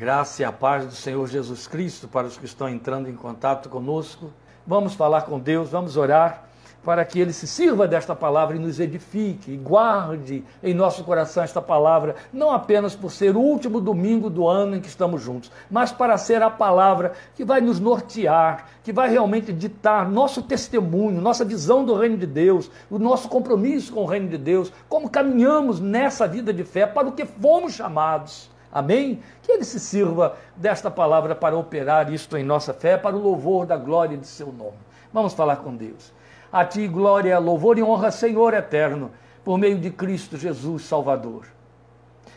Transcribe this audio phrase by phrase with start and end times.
[0.00, 3.68] graça e a paz do Senhor Jesus Cristo para os que estão entrando em contato
[3.68, 4.32] conosco.
[4.66, 6.44] Vamos falar com Deus, vamos orar
[6.82, 11.42] para que Ele se sirva desta palavra e nos edifique e guarde em nosso coração
[11.42, 15.52] esta palavra, não apenas por ser o último domingo do ano em que estamos juntos,
[15.70, 21.20] mas para ser a palavra que vai nos nortear, que vai realmente ditar nosso testemunho,
[21.20, 25.10] nossa visão do reino de Deus, o nosso compromisso com o reino de Deus, como
[25.10, 28.48] caminhamos nessa vida de fé para o que fomos chamados.
[28.72, 29.20] Amém?
[29.42, 33.66] Que ele se sirva desta palavra para operar isto em nossa fé, para o louvor
[33.66, 34.78] da glória de seu nome.
[35.12, 36.12] Vamos falar com Deus.
[36.52, 39.10] A ti, glória, louvor e honra, Senhor eterno,
[39.44, 41.46] por meio de Cristo Jesus, Salvador.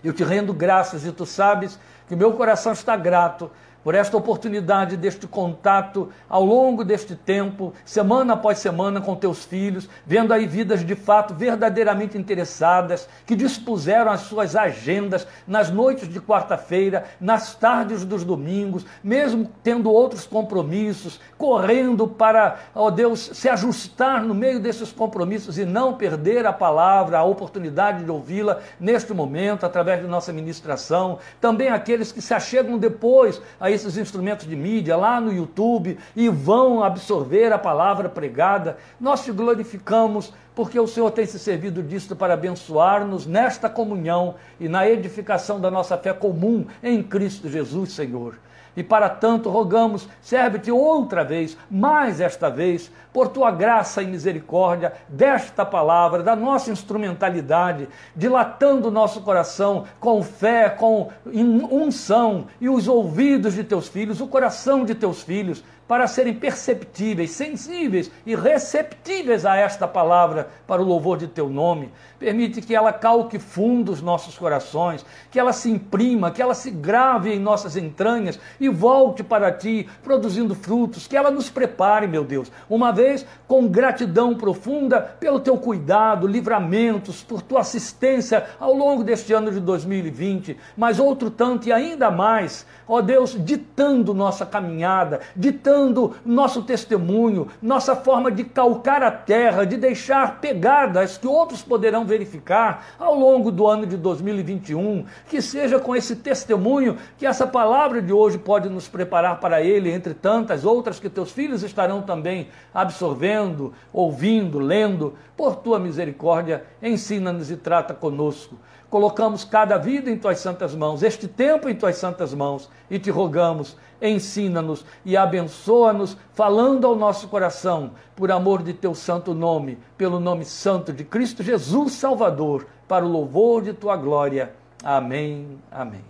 [0.03, 3.49] Eu te rendo graças e tu sabes que meu coração está grato
[3.83, 9.89] por esta oportunidade deste contato ao longo deste tempo, semana após semana, com teus filhos,
[10.05, 16.19] vendo aí vidas de fato verdadeiramente interessadas, que dispuseram as suas agendas nas noites de
[16.21, 24.23] quarta-feira, nas tardes dos domingos, mesmo tendo outros compromissos, correndo para, ó Deus, se ajustar
[24.23, 29.65] no meio desses compromissos e não perder a palavra, a oportunidade de ouvi-la neste momento,
[29.65, 31.19] através de nossa ministração.
[31.41, 36.29] Também aqueles que se achegam depois a esses instrumentos de mídia lá no YouTube e
[36.29, 38.77] vão absorver a palavra pregada.
[38.99, 44.69] Nós te glorificamos porque o Senhor tem se servido disto para abençoar-nos nesta comunhão e
[44.69, 48.35] na edificação da nossa fé comum em Cristo Jesus, Senhor.
[48.75, 54.93] E para tanto rogamos, serve-te outra vez, mais esta vez, por tua graça e misericórdia,
[55.07, 62.87] desta palavra, da nossa instrumentalidade, dilatando o nosso coração com fé, com unção e os
[62.87, 69.45] ouvidos de teus filhos, o coração de teus filhos, para serem perceptíveis, sensíveis e receptíveis
[69.45, 71.91] a esta palavra para o louvor de teu nome.
[72.17, 76.71] Permite que ela calque fundo os nossos corações, que ela se imprima, que ela se
[76.71, 82.23] grave em nossas entranhas e volte para ti, produzindo frutos, que ela nos prepare, meu
[82.23, 89.03] Deus, uma vez com gratidão profunda pelo teu cuidado, livramentos, por tua assistência ao longo
[89.03, 95.21] deste ano de 2020, mas outro tanto e ainda mais, ó Deus, ditando nossa caminhada,
[95.35, 102.05] ditando nosso testemunho, nossa forma de calcar a terra, de deixar pegadas que outros poderão
[102.05, 107.99] verificar ao longo do ano de 2021, que seja com esse testemunho que essa palavra
[107.99, 112.49] de hoje pode nos preparar para ele, entre tantas outras que teus filhos estarão também
[112.73, 115.15] absorvendo, ouvindo, lendo.
[115.35, 118.55] Por tua misericórdia, ensina-nos e trata conosco.
[118.93, 123.09] Colocamos cada vida em tuas santas mãos, este tempo em tuas santas mãos, e te
[123.09, 130.19] rogamos, ensina-nos e abençoa-nos, falando ao nosso coração, por amor de teu santo nome, pelo
[130.19, 134.53] nome santo de Cristo Jesus Salvador, para o louvor de tua glória.
[134.83, 135.57] Amém.
[135.71, 136.05] Amém.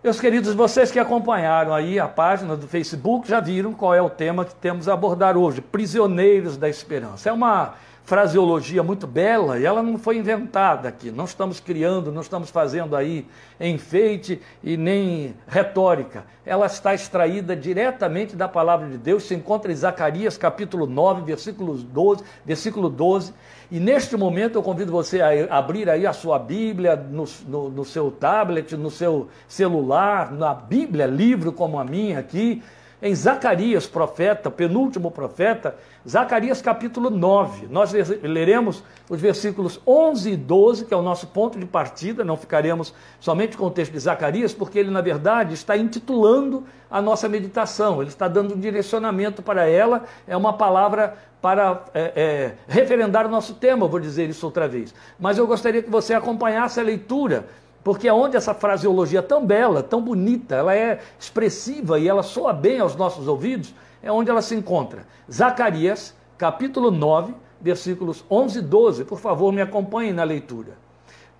[0.00, 4.08] Meus queridos, vocês que acompanharam aí a página do Facebook já viram qual é o
[4.08, 7.30] tema que temos a abordar hoje: prisioneiros da esperança.
[7.30, 7.74] É uma
[8.04, 11.10] fraseologia muito bela e ela não foi inventada aqui.
[11.10, 13.26] Não estamos criando, não estamos fazendo aí
[13.58, 16.24] enfeite e nem retórica.
[16.44, 21.82] Ela está extraída diretamente da palavra de Deus, se encontra em Zacarias capítulo 9, versículos
[21.82, 23.32] 12, versículo 12.
[23.70, 27.84] E neste momento eu convido você a abrir aí a sua Bíblia no, no, no
[27.86, 32.62] seu tablet, no seu celular, na Bíblia, livro como a minha aqui,
[33.04, 35.76] em Zacarias, profeta, penúltimo profeta,
[36.08, 37.66] Zacarias capítulo 9.
[37.70, 37.92] Nós
[38.22, 42.94] leremos os versículos 11 e 12, que é o nosso ponto de partida, não ficaremos
[43.20, 48.00] somente com o texto de Zacarias, porque ele, na verdade, está intitulando a nossa meditação,
[48.00, 53.28] ele está dando um direcionamento para ela, é uma palavra para é, é, referendar o
[53.28, 54.94] nosso tema, vou dizer isso outra vez.
[55.20, 57.44] Mas eu gostaria que você acompanhasse a leitura
[57.84, 62.50] porque é onde essa fraseologia tão bela, tão bonita, ela é expressiva e ela soa
[62.50, 65.06] bem aos nossos ouvidos, é onde ela se encontra.
[65.30, 69.04] Zacarias, capítulo 9, versículos 11 e 12.
[69.04, 70.78] Por favor, me acompanhe na leitura.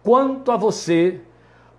[0.02, 1.22] Quanto a você,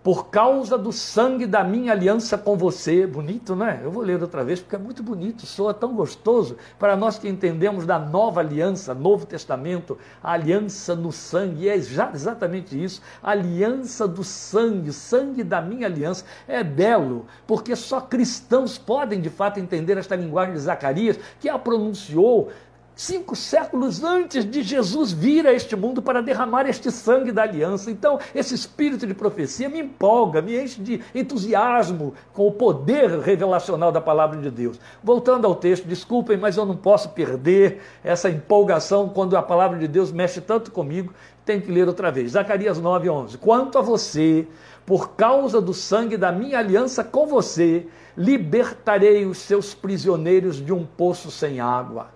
[0.05, 3.07] por causa do sangue da minha aliança com você.
[3.07, 3.81] Bonito, né?
[3.83, 7.27] Eu vou ler outra vez porque é muito bonito, soa tão gostoso para nós que
[7.27, 11.63] entendemos da nova aliança, Novo Testamento, a aliança no sangue.
[11.63, 16.23] E é exatamente isso, aliança do sangue, sangue da minha aliança.
[16.47, 21.57] É belo, porque só cristãos podem de fato entender esta linguagem de Zacarias, que a
[21.57, 22.51] pronunciou
[22.95, 27.91] cinco séculos antes de Jesus vir a este mundo para derramar este sangue da aliança.
[27.91, 33.91] Então, esse espírito de profecia me empolga, me enche de entusiasmo com o poder revelacional
[33.91, 34.79] da palavra de Deus.
[35.03, 39.87] Voltando ao texto, desculpem, mas eu não posso perder essa empolgação quando a palavra de
[39.87, 41.13] Deus mexe tanto comigo.
[41.45, 42.31] Tem que ler outra vez.
[42.31, 43.37] Zacarias 9, 11.
[43.37, 44.47] Quanto a você,
[44.85, 47.85] por causa do sangue da minha aliança com você,
[48.17, 52.14] libertarei os seus prisioneiros de um poço sem água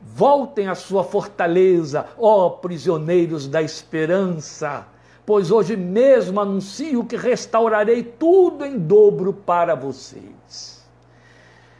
[0.00, 4.86] Voltem à sua fortaleza, ó prisioneiros da esperança,
[5.24, 10.84] pois hoje mesmo anuncio que restaurarei tudo em dobro para vocês.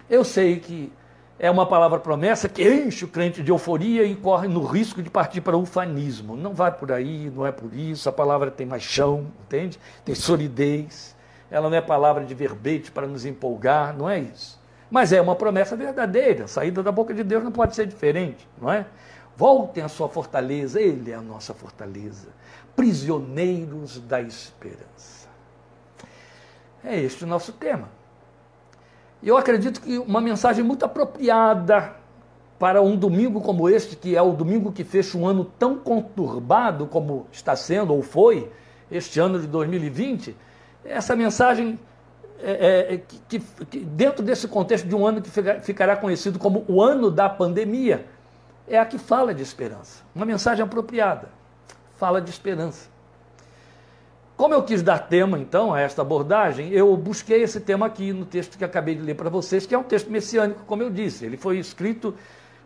[0.08, 0.92] Eu sei que
[1.38, 5.10] é uma palavra promessa que enche o crente de euforia e corre no risco de
[5.10, 6.36] partir para o ufanismo.
[6.36, 8.08] Não vai por aí, não é por isso.
[8.08, 9.78] A palavra tem mais chão, entende?
[10.04, 11.14] Tem solidez.
[11.50, 14.55] Ela não é palavra de verbete para nos empolgar, não é isso.
[14.90, 16.44] Mas é uma promessa verdadeira.
[16.44, 18.86] A saída da boca de Deus não pode ser diferente, não é?
[19.36, 22.28] Voltem à sua fortaleza, Ele é a nossa fortaleza.
[22.74, 25.28] Prisioneiros da esperança.
[26.84, 27.88] É este o nosso tema.
[29.22, 31.96] Eu acredito que uma mensagem muito apropriada
[32.58, 36.86] para um domingo como este, que é o domingo que fecha um ano tão conturbado
[36.86, 38.50] como está sendo ou foi
[38.90, 40.36] este ano de 2020,
[40.84, 41.78] essa mensagem
[42.40, 43.40] é, é, é que,
[43.70, 45.30] que, dentro desse contexto de um ano que
[45.62, 48.06] ficará conhecido como o ano da pandemia,
[48.68, 50.02] é a que fala de esperança.
[50.14, 51.28] Uma mensagem apropriada.
[51.96, 52.88] Fala de esperança.
[54.36, 58.26] Como eu quis dar tema, então, a esta abordagem, eu busquei esse tema aqui no
[58.26, 61.24] texto que acabei de ler para vocês, que é um texto messiânico, como eu disse.
[61.24, 62.14] Ele foi escrito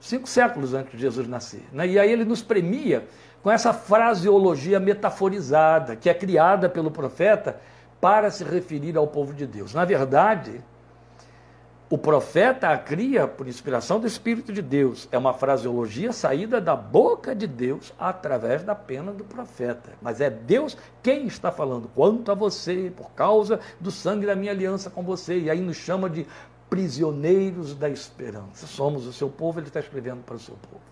[0.00, 1.62] cinco séculos antes de Jesus nascer.
[1.73, 1.87] Né?
[1.87, 3.06] E aí ele nos premia
[3.40, 7.61] com essa fraseologia metaforizada, que é criada pelo profeta
[8.00, 9.75] para se referir ao povo de Deus.
[9.75, 10.62] Na verdade,
[11.91, 15.08] o profeta a cria por inspiração do Espírito de Deus.
[15.11, 19.91] É uma fraseologia saída da boca de Deus através da pena do profeta.
[20.00, 21.91] Mas é Deus quem está falando.
[21.93, 25.41] Quanto a você, por causa do sangue da minha aliança com você.
[25.41, 26.25] E aí nos chama de
[26.70, 28.69] prisioneiros da esperança.
[28.69, 30.85] Somos o seu povo, ele está escrevendo para o seu povo.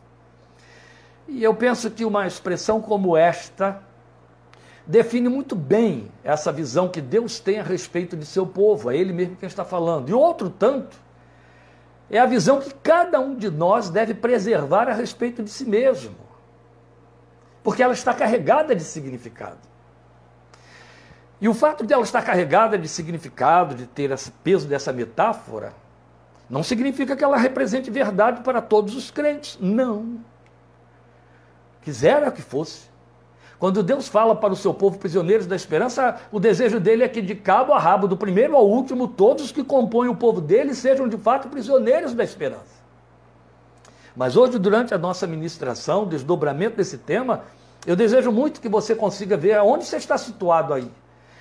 [1.28, 3.80] E eu penso que uma expressão como esta
[4.88, 9.12] define muito bem essa visão que Deus tem a respeito de seu povo, é Ele
[9.12, 10.08] mesmo quem está falando.
[10.08, 10.96] E outro tanto
[12.10, 16.16] é a visão que cada um de nós deve preservar a respeito de si mesmo,
[17.62, 19.58] porque ela está carregada de significado.
[21.38, 25.72] E o fato de ela estar carregada de significado, de ter esse peso dessa metáfora,
[26.48, 29.58] não significa que ela represente verdade para todos os crentes.
[29.60, 30.18] Não.
[31.82, 32.87] Quisera que fosse.
[33.58, 37.20] Quando Deus fala para o seu povo prisioneiros da esperança, o desejo dele é que
[37.20, 41.08] de cabo a rabo, do primeiro ao último, todos que compõem o povo dele sejam
[41.08, 42.78] de fato prisioneiros da esperança.
[44.14, 47.44] Mas hoje, durante a nossa ministração, desdobramento desse tema,
[47.84, 50.90] eu desejo muito que você consiga ver aonde você está situado aí.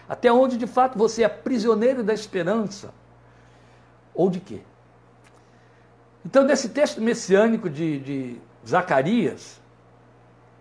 [0.09, 2.93] Até onde de fato você é prisioneiro da esperança.
[4.13, 4.61] Ou de quê?
[6.25, 9.59] Então, nesse texto messiânico de, de Zacarias,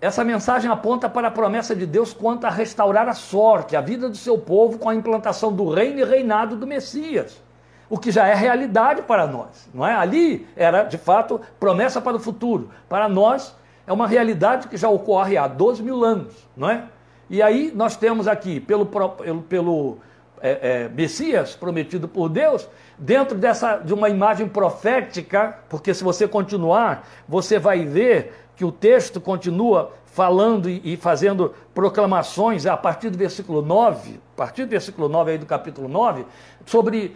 [0.01, 4.09] essa mensagem aponta para a promessa de Deus quanto a restaurar a sorte, a vida
[4.09, 7.43] do seu povo com a implantação do reino e reinado do Messias.
[7.89, 9.95] O que já é realidade para nós, não é?
[9.95, 12.71] Ali era, de fato, promessa para o futuro.
[12.89, 13.55] Para nós,
[13.87, 16.85] é uma realidade que já ocorre há 12 mil anos, não é?
[17.31, 19.99] E aí nós temos aqui, pelo, pelo, pelo
[20.41, 26.27] é, é, Messias prometido por Deus, dentro dessa, de uma imagem profética, porque se você
[26.27, 33.19] continuar, você vai ver que o texto continua falando e, fazendo proclamações a partir do
[33.19, 36.25] versículo 9, a partir do versículo 9 aí do capítulo 9,
[36.65, 37.15] sobre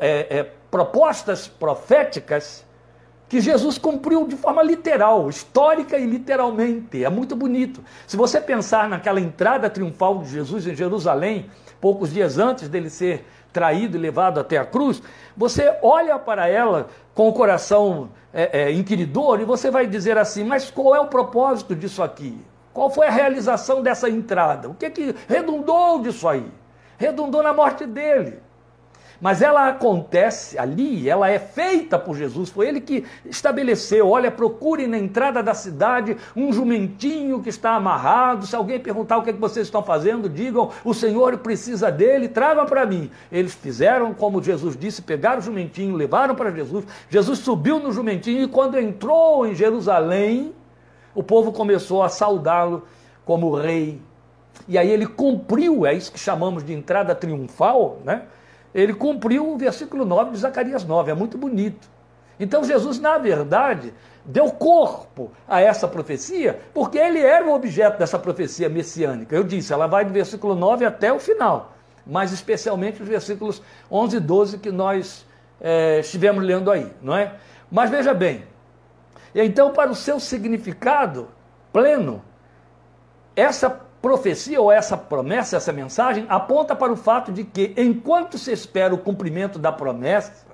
[0.00, 2.64] é, é, propostas proféticas
[3.28, 7.04] que Jesus cumpriu de forma literal, histórica e literalmente.
[7.04, 7.84] É muito bonito.
[8.06, 11.48] Se você pensar naquela entrada triunfal de Jesus em Jerusalém,
[11.80, 15.02] poucos dias antes dele ser traído e levado até a cruz,
[15.36, 20.44] você olha para ela com o coração é, é, inquiridor e você vai dizer assim:
[20.44, 22.38] mas qual é o propósito disso aqui?
[22.72, 24.68] Qual foi a realização dessa entrada?
[24.68, 26.46] O que, é que redundou disso aí?
[26.96, 28.38] Redundou na morte dele.
[29.20, 34.08] Mas ela acontece ali, ela é feita por Jesus, foi ele que estabeleceu.
[34.08, 38.46] Olha, procure na entrada da cidade um jumentinho que está amarrado.
[38.46, 42.28] Se alguém perguntar o que, é que vocês estão fazendo, digam: o Senhor precisa dele,
[42.28, 43.10] tragam para mim.
[43.30, 46.86] Eles fizeram como Jesus disse: pegaram o jumentinho, levaram para Jesus.
[47.10, 50.54] Jesus subiu no jumentinho e quando entrou em Jerusalém,
[51.14, 52.84] o povo começou a saudá-lo
[53.26, 54.00] como rei.
[54.66, 58.22] E aí ele cumpriu, é isso que chamamos de entrada triunfal, né?
[58.74, 61.88] Ele cumpriu o versículo 9 de Zacarias 9, é muito bonito.
[62.38, 63.92] Então Jesus, na verdade,
[64.24, 69.34] deu corpo a essa profecia, porque ele era o objeto dessa profecia messiânica.
[69.34, 71.74] Eu disse, ela vai do versículo 9 até o final,
[72.06, 75.26] mas especialmente os versículos 11 e 12 que nós
[75.60, 77.34] é, estivemos lendo aí, não é?
[77.70, 78.44] Mas veja bem,
[79.34, 81.28] então, para o seu significado
[81.72, 82.22] pleno,
[83.36, 88.52] essa profecia ou essa promessa, essa mensagem, aponta para o fato de que, enquanto se
[88.52, 90.46] espera o cumprimento da promessa,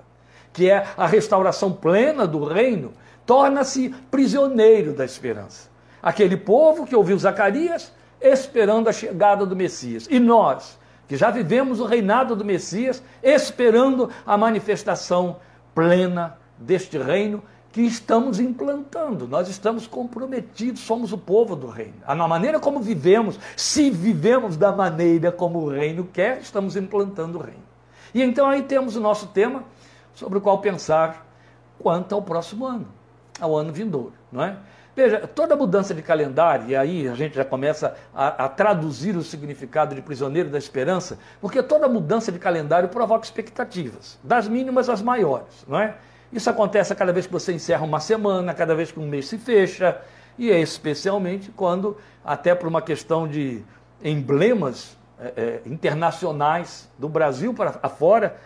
[0.52, 2.92] que é a restauração plena do reino,
[3.24, 5.68] torna-se prisioneiro da esperança.
[6.02, 10.06] Aquele povo que ouviu Zacarias esperando a chegada do Messias.
[10.10, 15.36] E nós, que já vivemos o reinado do Messias, esperando a manifestação
[15.74, 17.42] plena deste reino
[17.76, 19.28] que estamos implantando.
[19.28, 21.92] Nós estamos comprometidos, somos o povo do reino.
[22.08, 27.42] Na maneira como vivemos, se vivemos da maneira como o reino quer, estamos implantando o
[27.42, 27.62] reino.
[28.14, 29.62] E então aí temos o nosso tema
[30.14, 31.26] sobre o qual pensar
[31.78, 32.88] quanto ao próximo ano,
[33.38, 34.56] ao ano vindouro, não é?
[34.96, 39.22] Veja, toda mudança de calendário, e aí a gente já começa a, a, traduzir o
[39.22, 45.02] significado de prisioneiro da esperança, porque toda mudança de calendário provoca expectativas, das mínimas às
[45.02, 45.96] maiores, não é?
[46.32, 49.28] Isso acontece a cada vez que você encerra uma semana, cada vez que um mês
[49.28, 50.00] se fecha,
[50.38, 53.64] e é especialmente quando, até por uma questão de
[54.02, 58.36] emblemas é, é, internacionais do Brasil para afora,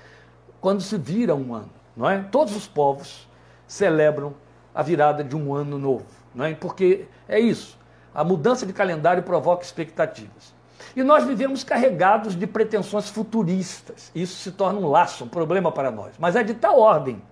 [0.61, 2.25] quando se vira um ano, não é?
[2.31, 3.29] Todos os povos
[3.67, 4.35] celebram
[4.75, 6.55] a virada de um ano novo, não é?
[6.55, 7.79] Porque é isso.
[8.15, 10.55] A mudança de calendário provoca expectativas.
[10.95, 14.11] E nós vivemos carregados de pretensões futuristas.
[14.15, 16.15] Isso se torna um laço, um problema para nós.
[16.19, 17.23] Mas é de tal ordem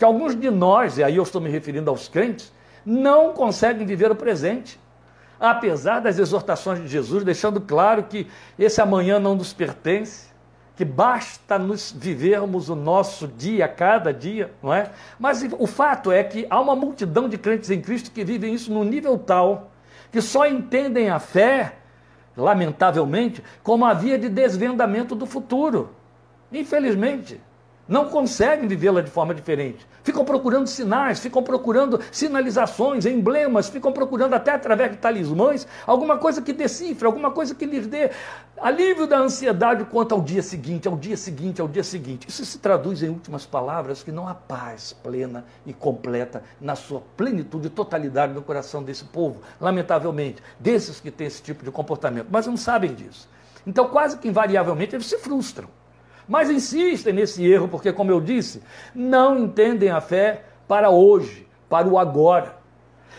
[0.00, 2.50] que alguns de nós, e aí eu estou me referindo aos crentes,
[2.86, 4.80] não conseguem viver o presente.
[5.38, 8.26] Apesar das exortações de Jesus, deixando claro que
[8.58, 10.30] esse amanhã não nos pertence,
[10.74, 14.90] que basta nos vivermos o nosso dia, cada dia, não é?
[15.18, 18.72] Mas o fato é que há uma multidão de crentes em Cristo que vivem isso
[18.72, 19.70] num nível tal
[20.10, 21.74] que só entendem a fé,
[22.34, 25.90] lamentavelmente, como a via de desvendamento do futuro.
[26.50, 27.38] Infelizmente
[27.90, 29.84] não conseguem vivê-la de forma diferente.
[30.04, 36.40] Ficam procurando sinais, ficam procurando sinalizações, emblemas, ficam procurando até através de talismãs alguma coisa
[36.40, 38.10] que decifre, alguma coisa que lhes dê
[38.56, 42.28] alívio da ansiedade quanto ao dia seguinte, ao dia seguinte, ao dia seguinte.
[42.28, 47.02] Isso se traduz em últimas palavras que não há paz plena e completa na sua
[47.16, 52.28] plenitude e totalidade no coração desse povo, lamentavelmente, desses que têm esse tipo de comportamento,
[52.30, 53.28] mas não sabem disso.
[53.66, 55.79] Então, quase que invariavelmente, eles se frustram.
[56.30, 58.62] Mas insistem nesse erro, porque, como eu disse,
[58.94, 62.54] não entendem a fé para hoje, para o agora.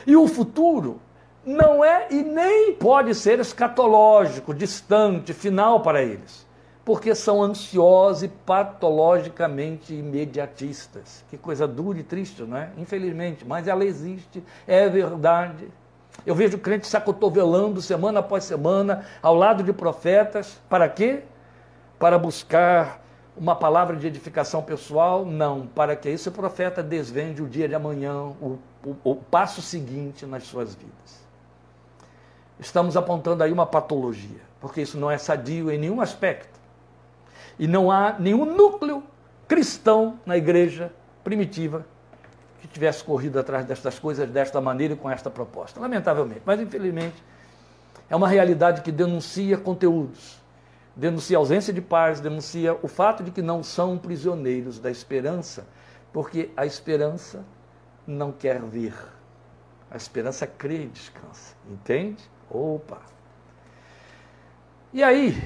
[0.08, 1.01] E o futuro
[1.46, 6.48] não é e nem pode ser escatológico, distante, final para eles,
[6.86, 11.25] porque são ansiosos e patologicamente imediatistas.
[11.30, 12.70] Que coisa dura e triste, não é?
[12.77, 15.68] Infelizmente, mas ela existe, é verdade.
[16.25, 21.24] Eu vejo crentes se acotovelando semana após semana ao lado de profetas, para quê?
[22.01, 23.00] Para buscar
[23.38, 25.24] uma palavra de edificação pessoal?
[25.24, 30.25] Não, para que esse profeta desvende o dia de amanhã, o, o, o passo seguinte
[30.25, 31.22] nas suas vidas.
[32.60, 36.60] Estamos apontando aí uma patologia, porque isso não é sadio em nenhum aspecto.
[37.60, 39.03] E não há nenhum núcleo
[39.48, 40.91] cristão na igreja
[41.24, 41.86] primitiva
[42.62, 45.79] que tivesse corrido atrás destas coisas desta maneira e com esta proposta.
[45.79, 47.24] Lamentavelmente, mas infelizmente
[48.10, 50.41] é uma realidade que denuncia conteúdos
[50.96, 55.68] denuncia a ausência de paz, denuncia o fato de que não são prisioneiros da esperança,
[56.12, 57.46] porque a esperança
[58.06, 58.94] não quer ver.
[59.90, 61.56] A esperança crê e descansa.
[61.70, 62.24] Entende?
[62.50, 63.02] Opa!
[64.94, 65.42] E aí,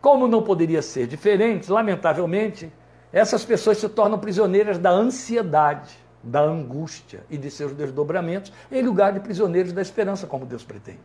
[0.00, 2.72] como não poderia ser diferente, lamentavelmente,
[3.12, 9.12] essas pessoas se tornam prisioneiras da ansiedade, da angústia e de seus desdobramentos, em lugar
[9.12, 10.98] de prisioneiros da esperança, como Deus pretende.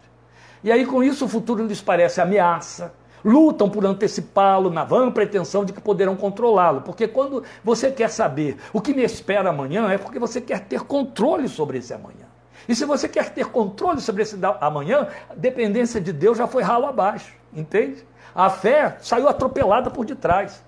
[0.64, 2.94] E aí, com isso, o futuro lhes parece ameaça,
[3.26, 6.82] lutam por antecipá-lo na vã pretensão de que poderão controlá-lo.
[6.82, 10.82] Porque quando você quer saber o que me espera amanhã, é porque você quer ter
[10.82, 12.28] controle sobre esse amanhã.
[12.70, 16.62] E se você quer ter controle sobre esse amanhã, a dependência de Deus já foi
[16.62, 18.06] ralo abaixo, entende?
[18.34, 20.64] A fé saiu atropelada por detrás.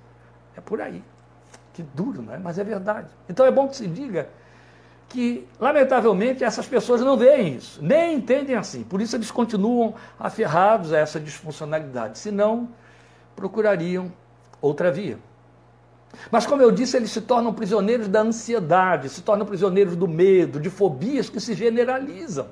[0.55, 1.03] É por aí.
[1.73, 2.37] Que duro, não é?
[2.39, 3.07] Mas é verdade.
[3.29, 4.29] Então é bom que se diga
[5.09, 8.83] que, lamentavelmente, essas pessoas não veem isso, nem entendem assim.
[8.83, 12.19] Por isso eles continuam aferrados a essa disfuncionalidade.
[12.19, 12.69] Senão,
[13.35, 14.11] procurariam
[14.61, 15.17] outra via.
[16.31, 20.59] Mas, como eu disse, eles se tornam prisioneiros da ansiedade, se tornam prisioneiros do medo,
[20.59, 22.47] de fobias que se generalizam.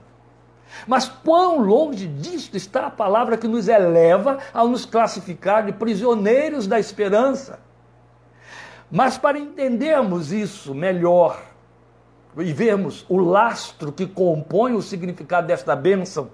[0.87, 6.67] Mas quão longe disto está a palavra que nos eleva ao nos classificar de prisioneiros
[6.67, 7.59] da esperança?
[8.91, 11.41] Mas para entendermos isso melhor,
[12.37, 16.29] e vermos o lastro que compõe o significado desta bênção,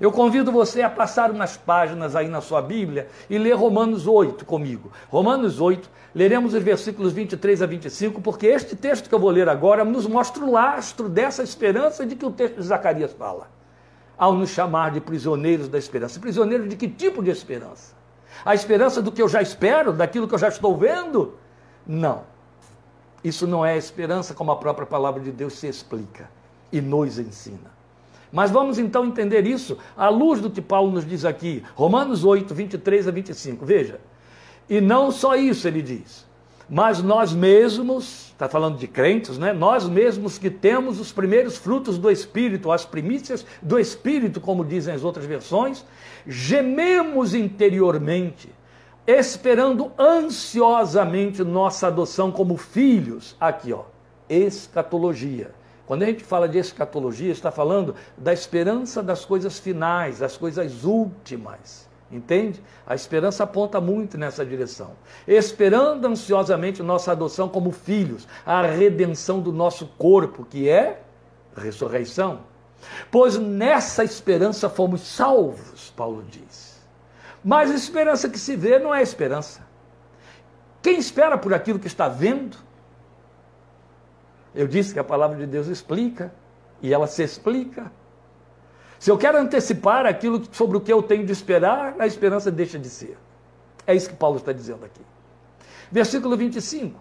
[0.00, 4.44] eu convido você a passar umas páginas aí na sua Bíblia e ler Romanos 8
[4.44, 4.90] comigo.
[5.08, 9.48] Romanos 8, leremos os versículos 23 a 25, porque este texto que eu vou ler
[9.48, 13.48] agora nos mostra o lastro dessa esperança de que o texto de Zacarias fala,
[14.18, 16.18] ao nos chamar de prisioneiros da esperança.
[16.18, 17.94] Prisioneiros de que tipo de esperança?
[18.44, 21.34] A esperança do que eu já espero, daquilo que eu já estou vendo?
[21.86, 22.33] Não.
[23.24, 26.28] Isso não é esperança como a própria palavra de Deus se explica
[26.70, 27.72] e nos ensina.
[28.30, 32.54] Mas vamos então entender isso à luz do que Paulo nos diz aqui, Romanos 8,
[32.54, 33.64] 23 a 25.
[33.64, 34.00] Veja.
[34.68, 36.26] E não só isso, ele diz,
[36.68, 39.52] mas nós mesmos, está falando de crentes, né?
[39.52, 44.94] Nós mesmos que temos os primeiros frutos do Espírito, as primícias do Espírito, como dizem
[44.94, 45.84] as outras versões,
[46.26, 48.48] gememos interiormente,
[49.06, 53.36] esperando ansiosamente nossa adoção como filhos.
[53.40, 53.84] Aqui, ó,
[54.28, 55.50] escatologia
[55.86, 60.84] quando a gente fala de escatologia, está falando da esperança das coisas finais, das coisas
[60.84, 61.88] últimas.
[62.10, 62.62] Entende?
[62.86, 64.92] A esperança aponta muito nessa direção.
[65.26, 71.02] Esperando ansiosamente nossa adoção como filhos, a redenção do nosso corpo, que é
[71.56, 72.40] ressurreição.
[73.10, 76.63] Pois nessa esperança fomos salvos, Paulo diz.
[77.44, 79.60] Mas a esperança que se vê não é esperança.
[80.80, 82.56] Quem espera por aquilo que está vendo,
[84.54, 86.32] eu disse que a palavra de Deus explica,
[86.80, 87.92] e ela se explica.
[88.98, 92.78] Se eu quero antecipar aquilo sobre o que eu tenho de esperar, a esperança deixa
[92.78, 93.18] de ser.
[93.86, 95.00] É isso que Paulo está dizendo aqui.
[95.90, 96.98] Versículo 25.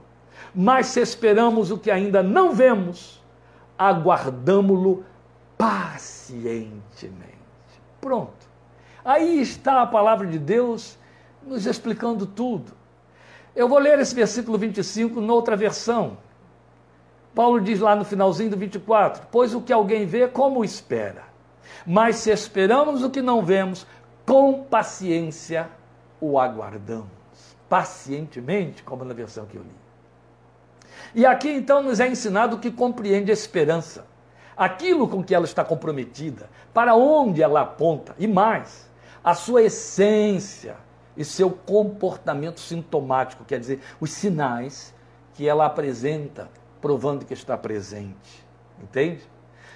[0.53, 3.23] Mas se esperamos o que ainda não vemos,
[3.77, 5.05] aguardamo-lo
[5.57, 7.33] pacientemente.
[8.01, 8.42] Pronto.
[9.03, 10.97] Aí está a palavra de Deus
[11.45, 12.71] nos explicando tudo.
[13.55, 16.17] Eu vou ler esse versículo 25 noutra versão.
[17.35, 21.23] Paulo diz lá no finalzinho do 24: Pois o que alguém vê, como espera?
[21.85, 23.85] Mas se esperamos o que não vemos,
[24.25, 25.69] com paciência
[26.19, 27.07] o aguardamos.
[27.67, 29.83] Pacientemente, como na versão que eu li.
[31.15, 34.05] E aqui então nos é ensinado que compreende a esperança,
[34.55, 38.89] aquilo com que ela está comprometida, para onde ela aponta, e mais,
[39.23, 40.75] a sua essência
[41.15, 44.93] e seu comportamento sintomático, quer dizer, os sinais
[45.33, 46.49] que ela apresenta
[46.81, 48.45] provando que está presente.
[48.81, 49.21] Entende?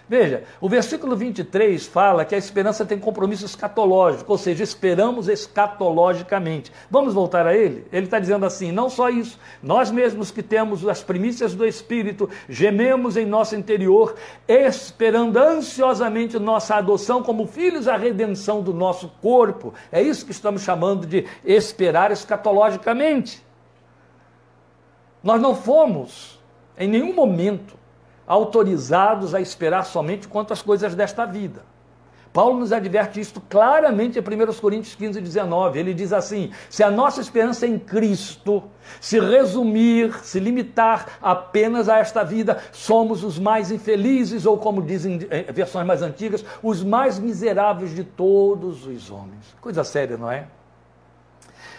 [0.09, 6.71] Veja, o versículo 23 fala que a esperança tem compromisso escatológico, ou seja, esperamos escatologicamente.
[6.89, 7.85] Vamos voltar a ele?
[7.91, 12.29] Ele está dizendo assim: não só isso, nós mesmos que temos as primícias do Espírito,
[12.47, 14.15] gememos em nosso interior,
[14.47, 19.73] esperando ansiosamente nossa adoção como filhos, a redenção do nosso corpo.
[19.91, 23.45] É isso que estamos chamando de esperar escatologicamente.
[25.21, 26.39] Nós não fomos
[26.77, 27.77] em nenhum momento
[28.27, 31.63] autorizados a esperar somente quanto às coisas desta vida.
[32.37, 35.79] Paulo nos adverte isto claramente em 1 Coríntios 15, 19.
[35.79, 38.63] Ele diz assim: se a nossa esperança em Cristo
[39.01, 45.15] se resumir, se limitar apenas a esta vida, somos os mais infelizes, ou como dizem
[45.31, 49.55] em versões mais antigas, os mais miseráveis de todos os homens.
[49.59, 50.45] Coisa séria, não é?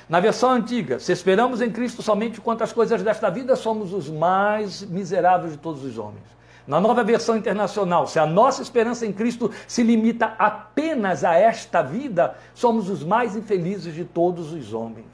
[0.08, 4.08] Na versão antiga, se esperamos em Cristo somente quanto às coisas desta vida, somos os
[4.08, 6.37] mais miseráveis de todos os homens.
[6.68, 11.80] Na nova versão internacional, se a nossa esperança em Cristo se limita apenas a esta
[11.80, 15.06] vida, somos os mais infelizes de todos os homens.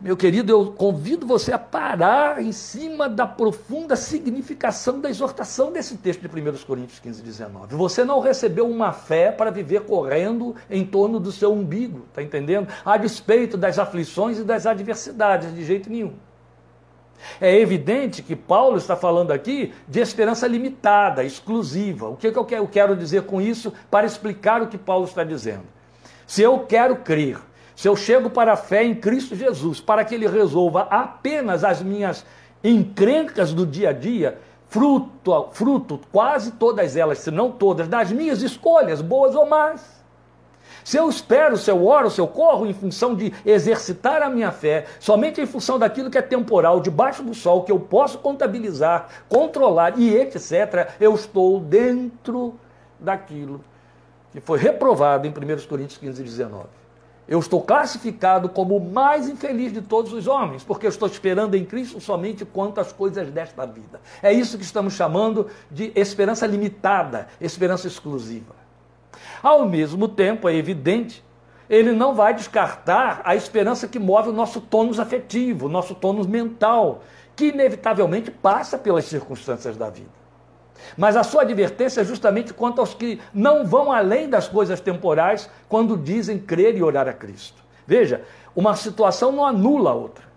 [0.00, 5.98] Meu querido, eu convido você a parar em cima da profunda significação da exortação desse
[5.98, 7.76] texto de 1 Coríntios 15, 19.
[7.76, 12.68] Você não recebeu uma fé para viver correndo em torno do seu umbigo, está entendendo?
[12.86, 16.14] A despeito das aflições e das adversidades, de jeito nenhum.
[17.40, 22.08] É evidente que Paulo está falando aqui de esperança limitada, exclusiva.
[22.08, 25.64] O que, que eu quero dizer com isso para explicar o que Paulo está dizendo?
[26.26, 27.38] Se eu quero crer
[27.74, 31.82] se eu chego para a fé em Cristo Jesus, para que Ele resolva apenas as
[31.82, 32.24] minhas
[32.62, 38.40] encrencas do dia a dia, fruto, fruto, quase todas elas, se não todas, das minhas
[38.40, 39.91] escolhas, boas ou más.
[40.84, 44.50] Se eu espero, se eu oro, se eu corro em função de exercitar a minha
[44.50, 49.08] fé, somente em função daquilo que é temporal, debaixo do sol, que eu posso contabilizar,
[49.28, 52.54] controlar e etc., eu estou dentro
[52.98, 53.64] daquilo
[54.32, 56.66] que foi reprovado em 1 Coríntios 15, 19.
[57.28, 61.54] Eu estou classificado como o mais infeliz de todos os homens, porque eu estou esperando
[61.54, 64.00] em Cristo somente quanto às coisas desta vida.
[64.22, 68.61] É isso que estamos chamando de esperança limitada, esperança exclusiva.
[69.42, 71.24] Ao mesmo tempo, é evidente,
[71.68, 76.26] ele não vai descartar a esperança que move o nosso tônus afetivo, o nosso tônus
[76.26, 77.02] mental,
[77.34, 80.10] que inevitavelmente passa pelas circunstâncias da vida.
[80.96, 85.48] Mas a sua advertência é justamente quanto aos que não vão além das coisas temporais
[85.68, 87.62] quando dizem crer e orar a Cristo.
[87.86, 88.22] Veja,
[88.54, 90.31] uma situação não anula a outra.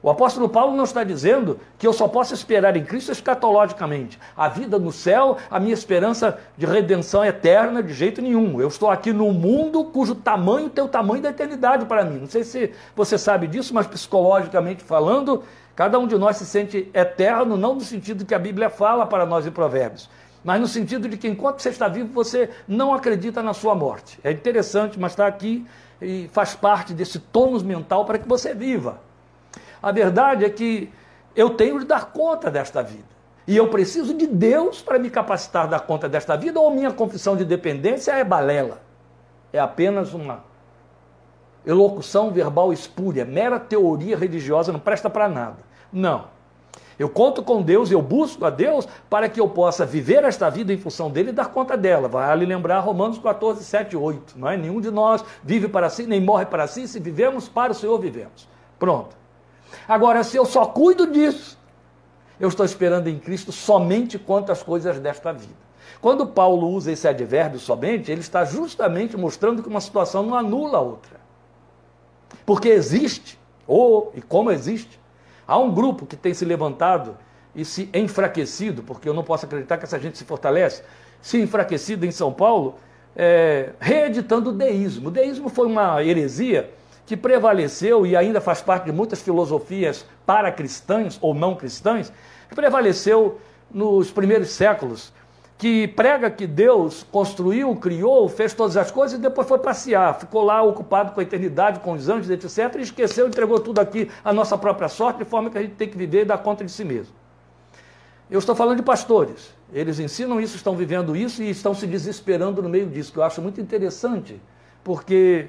[0.00, 4.16] O apóstolo Paulo não está dizendo que eu só posso esperar em Cristo escatologicamente.
[4.36, 8.60] A vida no céu, a minha esperança de redenção eterna, de jeito nenhum.
[8.60, 12.20] Eu estou aqui num mundo cujo tamanho tem o tamanho da eternidade para mim.
[12.20, 15.42] Não sei se você sabe disso, mas psicologicamente falando,
[15.74, 19.26] cada um de nós se sente eterno, não no sentido que a Bíblia fala para
[19.26, 20.08] nós em Provérbios,
[20.44, 24.20] mas no sentido de que enquanto você está vivo, você não acredita na sua morte.
[24.22, 25.66] É interessante, mas está aqui
[26.00, 29.07] e faz parte desse tônus mental para que você viva.
[29.82, 30.92] A verdade é que
[31.34, 33.18] eu tenho de dar conta desta vida.
[33.46, 36.92] E eu preciso de Deus para me capacitar a dar conta desta vida, ou minha
[36.92, 38.82] confissão de dependência é balela.
[39.52, 40.44] É apenas uma
[41.64, 45.58] elocução verbal espúria, mera teoria religiosa, não presta para nada.
[45.92, 46.26] Não.
[46.98, 50.72] Eu conto com Deus, eu busco a Deus para que eu possa viver esta vida
[50.72, 52.08] em função dele e dar conta dela.
[52.08, 54.36] Vale lembrar Romanos 14, 7 8.
[54.36, 54.56] Não é?
[54.56, 56.88] Nenhum de nós vive para si, nem morre para si.
[56.88, 58.48] Se vivemos, para o Senhor vivemos.
[58.78, 59.16] Pronto.
[59.86, 61.58] Agora, se eu só cuido disso,
[62.38, 65.68] eu estou esperando em Cristo somente quanto às coisas desta vida.
[66.00, 70.78] Quando Paulo usa esse advérbio somente, ele está justamente mostrando que uma situação não anula
[70.78, 71.18] a outra.
[72.46, 75.00] Porque existe, ou e como existe,
[75.46, 77.16] há um grupo que tem se levantado
[77.54, 80.82] e se enfraquecido, porque eu não posso acreditar que essa gente se fortalece,
[81.20, 82.76] se enfraquecido em São Paulo,
[83.16, 85.08] é, reeditando o deísmo.
[85.08, 86.70] O deísmo foi uma heresia
[87.08, 92.12] que prevaleceu e ainda faz parte de muitas filosofias para cristãs ou não cristãs,
[92.54, 93.40] prevaleceu
[93.70, 95.10] nos primeiros séculos,
[95.56, 100.44] que prega que Deus construiu, criou, fez todas as coisas e depois foi passear, ficou
[100.44, 104.30] lá ocupado com a eternidade, com os anjos, etc., e esqueceu, entregou tudo aqui à
[104.30, 106.70] nossa própria sorte, de forma que a gente tem que viver e dar conta de
[106.70, 107.14] si mesmo.
[108.30, 109.54] Eu estou falando de pastores.
[109.72, 113.22] Eles ensinam isso, estão vivendo isso e estão se desesperando no meio disso, que eu
[113.22, 114.38] acho muito interessante,
[114.84, 115.48] porque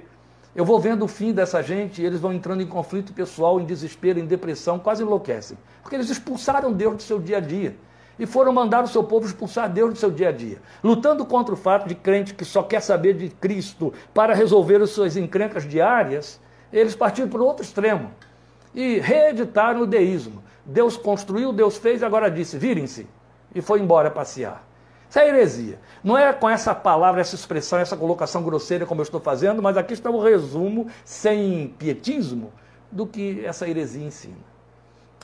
[0.55, 3.65] eu vou vendo o fim dessa gente e eles vão entrando em conflito pessoal, em
[3.65, 5.57] desespero, em depressão, quase enlouquecem.
[5.81, 7.75] Porque eles expulsaram Deus do seu dia a dia.
[8.17, 10.59] E foram mandar o seu povo expulsar Deus do seu dia a dia.
[10.83, 14.89] Lutando contra o fato de crente que só quer saber de Cristo para resolver as
[14.89, 16.41] suas encrencas diárias,
[16.73, 18.11] eles partiram para o outro extremo.
[18.73, 20.43] E reeditaram o deísmo.
[20.65, 23.07] Deus construiu, Deus fez, agora disse: virem-se.
[23.55, 24.68] E foi embora passear.
[25.09, 25.79] Isso é heresia.
[26.03, 29.75] Não é com essa palavra, essa expressão, essa colocação grosseira como eu estou fazendo, mas
[29.75, 32.53] aqui está o um resumo, sem pietismo,
[32.91, 34.37] do que essa heresia ensina.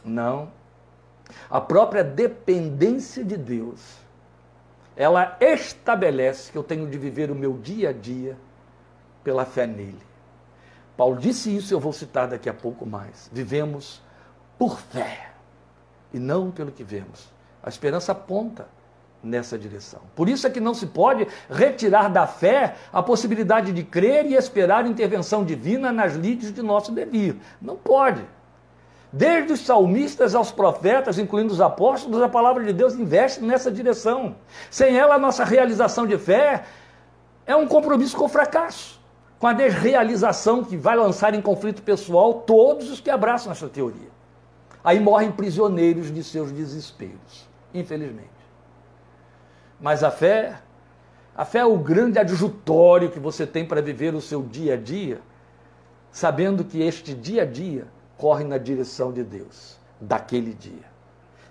[0.04, 0.50] Não.
[1.50, 3.80] A própria dependência de Deus,
[4.96, 8.36] ela estabelece que eu tenho de viver o meu dia a dia
[9.24, 10.02] pela fé nele.
[10.98, 13.30] Paulo disse isso, eu vou citar daqui a pouco mais.
[13.32, 14.02] Vivemos
[14.58, 15.32] por fé
[16.14, 17.30] e não pelo que vemos.
[17.62, 18.68] A esperança aponta
[19.24, 20.02] nessa direção.
[20.16, 24.36] Por isso é que não se pode retirar da fé a possibilidade de crer e
[24.36, 27.36] esperar intervenção divina nas lides de nosso devir.
[27.62, 28.24] Não pode.
[29.12, 34.36] Desde os salmistas aos profetas, incluindo os apóstolos, a palavra de Deus investe nessa direção.
[34.70, 36.66] Sem ela, a nossa realização de fé
[37.46, 39.00] é um compromisso com o fracasso,
[39.40, 44.10] com a desrealização que vai lançar em conflito pessoal todos os que abraçam essa teoria.
[44.84, 48.35] Aí morrem prisioneiros de seus desesperos, infelizmente.
[49.80, 50.60] Mas a fé,
[51.36, 54.78] a fé é o grande adjutório que você tem para viver o seu dia a
[54.78, 55.20] dia,
[56.12, 60.96] sabendo que este dia a dia corre na direção de Deus, daquele dia.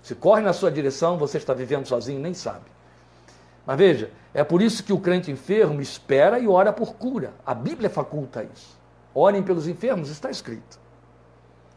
[0.01, 2.65] Se corre na sua direção, você está vivendo sozinho, nem sabe.
[3.65, 7.33] Mas veja, é por isso que o crente enfermo espera e ora por cura.
[7.45, 8.77] A Bíblia faculta isso.
[9.13, 10.79] Orem pelos enfermos, está escrito.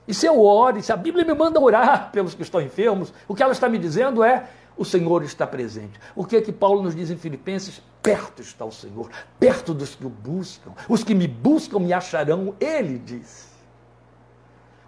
[0.06, 3.34] E se eu ore, se a Bíblia me manda orar pelos que estão enfermos, o
[3.34, 5.98] que ela está me dizendo é: o Senhor está presente.
[6.14, 7.82] O que é que Paulo nos diz em Filipenses?
[8.00, 10.72] Perto está o Senhor, perto dos que o buscam.
[10.88, 13.48] Os que me buscam me acharão, ele diz.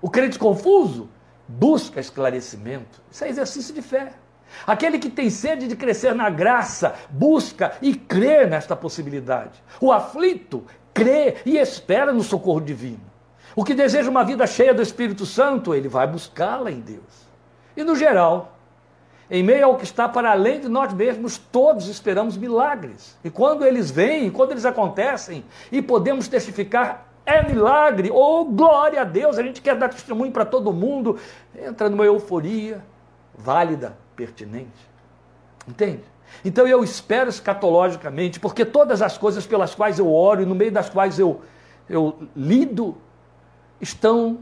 [0.01, 1.09] O crente confuso
[1.47, 3.03] busca esclarecimento.
[3.11, 4.13] Isso é exercício de fé.
[4.67, 9.63] Aquele que tem sede de crescer na graça, busca e crê nesta possibilidade.
[9.81, 13.11] O aflito crê e espera no socorro divino.
[13.57, 17.29] O que deseja uma vida cheia do Espírito Santo, ele vai buscá-la em Deus.
[17.77, 18.60] E no geral,
[19.31, 23.17] em meio ao que está para além de nós mesmos, todos esperamos milagres.
[23.23, 29.03] E quando eles vêm, quando eles acontecem, e podemos testificar, é milagre, ou oh, glória
[29.03, 31.19] a Deus, a gente quer dar testemunho para todo mundo,
[31.55, 32.85] entra numa euforia
[33.35, 34.91] válida, pertinente.
[35.69, 36.03] Entende?
[36.45, 40.73] Então eu espero escatologicamente, porque todas as coisas pelas quais eu oro e no meio
[40.73, 41.41] das quais eu
[41.89, 42.97] eu lido
[43.81, 44.39] estão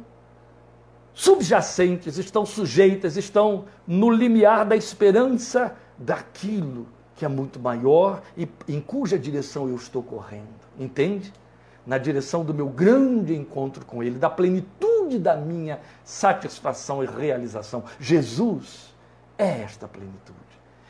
[1.19, 8.81] subjacentes, estão sujeitas, estão no limiar da esperança daquilo que é muito maior e em
[8.81, 10.47] cuja direção eu estou correndo.
[10.79, 11.33] Entende?
[11.85, 17.83] Na direção do meu grande encontro com Ele, da plenitude da minha satisfação e realização.
[17.99, 18.95] Jesus
[19.37, 20.39] é esta plenitude.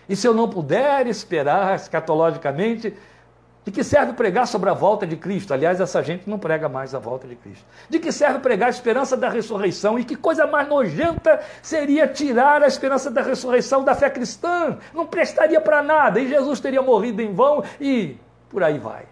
[0.07, 2.95] E se eu não puder esperar escatologicamente,
[3.69, 5.53] de que serve pregar sobre a volta de Cristo?
[5.53, 7.67] Aliás, essa gente não prega mais a volta de Cristo.
[7.87, 9.99] De que serve pregar a esperança da ressurreição?
[9.99, 14.79] E que coisa mais nojenta seria tirar a esperança da ressurreição da fé cristã?
[14.95, 16.19] Não prestaria para nada.
[16.19, 18.17] E Jesus teria morrido em vão e
[18.49, 19.05] por aí vai.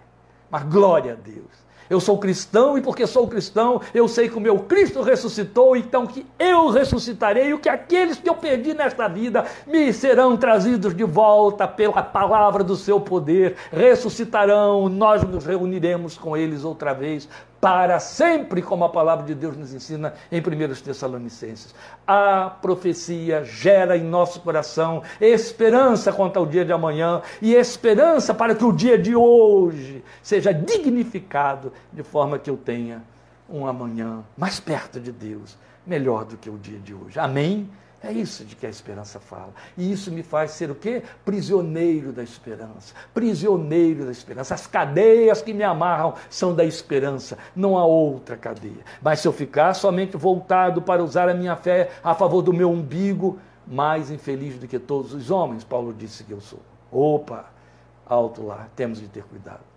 [0.50, 1.65] Mas glória a Deus.
[1.88, 6.06] Eu sou cristão e porque sou cristão, eu sei que o meu Cristo ressuscitou, então
[6.06, 11.04] que eu ressuscitarei, e que aqueles que eu perdi nesta vida me serão trazidos de
[11.04, 17.28] volta pela palavra do seu poder, ressuscitarão, nós nos reuniremos com eles outra vez
[17.66, 20.42] para sempre, como a palavra de Deus nos ensina em 1
[20.84, 21.74] Tessalonicenses.
[22.06, 28.54] A profecia gera em nosso coração esperança quanto ao dia de amanhã e esperança para
[28.54, 33.02] que o dia de hoje seja dignificado de forma que eu tenha
[33.50, 37.18] um amanhã mais perto de Deus, melhor do que o dia de hoje.
[37.18, 37.68] Amém?
[38.02, 39.52] É isso de que a esperança fala.
[39.76, 41.02] E isso me faz ser o quê?
[41.24, 42.94] Prisioneiro da esperança.
[43.12, 44.54] Prisioneiro da esperança.
[44.54, 48.84] As cadeias que me amarram são da esperança, não há outra cadeia.
[49.02, 52.70] Mas se eu ficar somente voltado para usar a minha fé a favor do meu
[52.70, 56.60] umbigo, mais infeliz do que todos os homens, Paulo disse que eu sou.
[56.92, 57.46] Opa,
[58.06, 59.75] alto lá, temos de ter cuidado.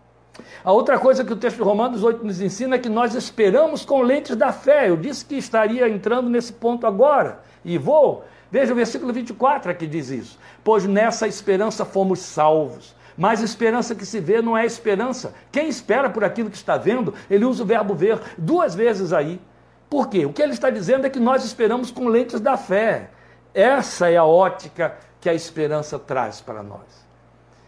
[0.63, 3.86] A outra coisa que o texto de Romanos 8 nos ensina é que nós esperamos
[3.86, 4.89] com lentes da fé.
[4.89, 8.25] Eu disse que estaria entrando nesse ponto agora e vou.
[8.52, 10.39] Veja o versículo 24 que diz isso.
[10.63, 12.95] Pois nessa esperança fomos salvos.
[13.17, 15.34] Mas esperança que se vê não é esperança.
[15.52, 19.41] Quem espera por aquilo que está vendo, ele usa o verbo ver duas vezes aí.
[19.89, 20.25] Por quê?
[20.25, 23.10] O que ele está dizendo é que nós esperamos com lentes da fé.
[23.54, 27.08] Essa é a ótica que a esperança traz para nós.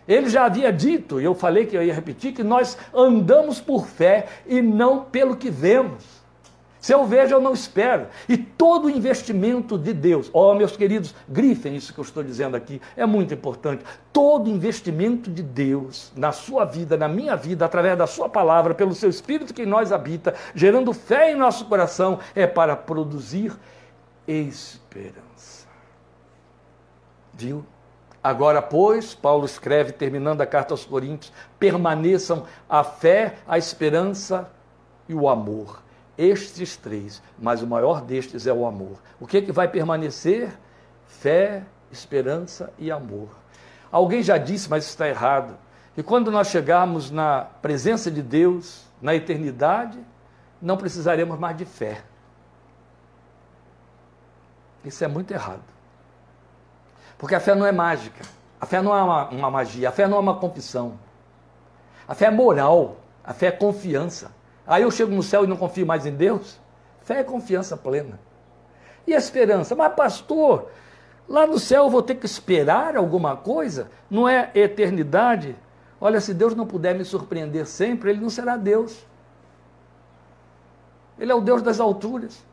[0.08, 3.86] Ele já havia dito, e eu falei que eu ia repetir, que nós andamos por
[3.86, 6.22] fé e não pelo que vemos.
[6.82, 8.08] Se eu vejo, eu não espero.
[8.28, 12.58] E todo investimento de Deus, ó oh, meus queridos, grifem isso que eu estou dizendo
[12.58, 13.84] aqui, é muito importante.
[14.12, 18.96] Todo investimento de Deus na sua vida, na minha vida, através da sua palavra, pelo
[18.96, 23.54] seu Espírito que em nós habita, gerando fé em nosso coração, é para produzir
[24.28, 25.68] esperança.
[27.32, 27.64] Viu?
[28.24, 34.50] Agora, pois, Paulo escreve, terminando a carta aos Coríntios, permaneçam a fé, a esperança
[35.10, 35.82] e o amor
[36.22, 39.02] estes três, mas o maior destes é o amor.
[39.20, 40.52] O que, é que vai permanecer?
[41.08, 43.30] Fé, esperança e amor.
[43.92, 45.58] Alguém já disse, mas está errado,
[45.96, 50.00] que quando nós chegarmos na presença de Deus, na eternidade,
[50.62, 52.04] não precisaremos mais de fé.
[54.86, 55.64] Isso é muito errado.
[57.22, 58.26] Porque a fé não é mágica.
[58.60, 59.90] A fé não é uma, uma magia.
[59.90, 60.98] A fé não é uma confissão.
[62.08, 62.98] A fé é moral.
[63.24, 64.32] A fé é confiança.
[64.66, 66.60] Aí eu chego no céu e não confio mais em Deus?
[67.04, 68.20] Fé é confiança plena.
[69.06, 69.76] E a esperança?
[69.76, 70.72] Mas, pastor,
[71.30, 73.92] lá no céu eu vou ter que esperar alguma coisa?
[74.10, 75.56] Não é eternidade?
[76.00, 79.06] Olha, se Deus não puder me surpreender sempre, Ele não será Deus.
[81.20, 82.44] Ele é o Deus das alturas.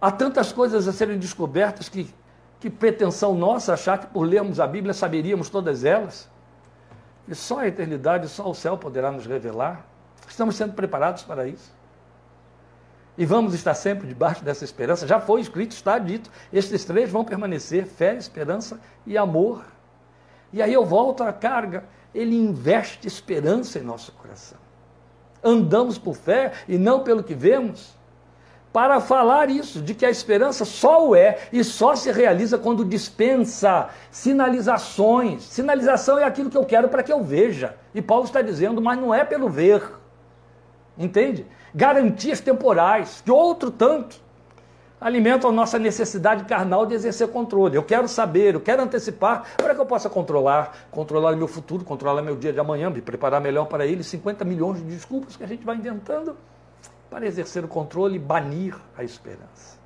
[0.00, 2.14] Há tantas coisas a serem descobertas que,
[2.60, 6.28] que pretensão nossa achar que por lermos a Bíblia saberíamos todas elas.
[7.28, 9.84] E só a eternidade, só o céu poderá nos revelar.
[10.28, 11.74] Estamos sendo preparados para isso.
[13.18, 15.06] E vamos estar sempre debaixo dessa esperança.
[15.06, 16.30] Já foi escrito, está dito.
[16.52, 19.64] Estes três vão permanecer: fé, esperança e amor.
[20.52, 21.84] E aí eu volto à carga.
[22.14, 24.58] Ele investe esperança em nosso coração.
[25.42, 27.95] Andamos por fé e não pelo que vemos
[28.76, 32.84] para falar isso, de que a esperança só o é e só se realiza quando
[32.84, 35.44] dispensa sinalizações.
[35.44, 37.74] Sinalização é aquilo que eu quero para que eu veja.
[37.94, 39.82] E Paulo está dizendo, mas não é pelo ver.
[40.98, 41.46] Entende?
[41.74, 44.20] Garantias temporais, de outro tanto,
[45.00, 47.76] alimentam a nossa necessidade carnal de exercer controle.
[47.76, 52.20] Eu quero saber, eu quero antecipar para que eu possa controlar, controlar meu futuro, controlar
[52.20, 54.04] meu dia de amanhã, me preparar melhor para ele.
[54.04, 56.36] 50 milhões de desculpas que a gente vai inventando
[57.10, 59.78] para exercer o controle e banir a esperança.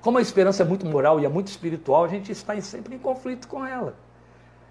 [0.00, 2.98] Como a esperança é muito moral e é muito espiritual, a gente está sempre em
[2.98, 3.94] conflito com ela.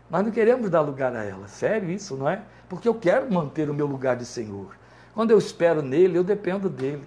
[0.09, 1.47] Nós não queremos dar lugar a ela.
[1.47, 2.41] Sério isso, não é?
[2.69, 4.77] Porque eu quero manter o meu lugar de Senhor.
[5.13, 7.03] Quando eu espero nele, eu dependo dele.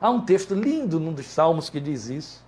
[0.00, 2.44] Há um texto lindo num dos salmos que diz isso.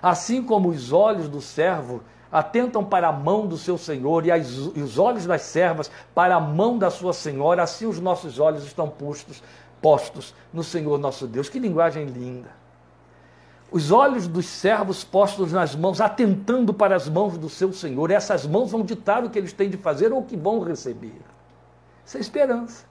[0.00, 4.48] Assim como os olhos do servo atentam para a mão do seu Senhor e, as,
[4.74, 8.64] e os olhos das servas para a mão da sua Senhora, assim os nossos olhos
[8.64, 9.42] estão postos,
[9.82, 11.48] postos no Senhor nosso Deus.
[11.48, 12.62] Que linguagem linda!
[13.72, 18.10] Os olhos dos servos postos nas mãos, atentando para as mãos do seu Senhor.
[18.10, 21.20] Essas mãos vão ditar o que eles têm de fazer ou o que vão receber.
[22.04, 22.84] Isso é esperança.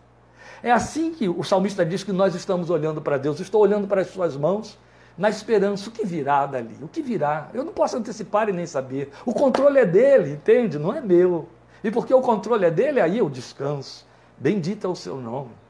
[0.64, 3.40] É assim que o salmista diz que nós estamos olhando para Deus.
[3.40, 4.78] Estou olhando para as suas mãos
[5.16, 5.88] na esperança.
[5.88, 6.76] O que virá dali?
[6.82, 7.50] O que virá?
[7.54, 9.12] Eu não posso antecipar e nem saber.
[9.24, 10.80] O controle é dele, entende?
[10.80, 11.48] Não é meu.
[11.84, 14.06] E porque o controle é dele, aí eu descanso.
[14.38, 15.61] Bendito é o seu nome.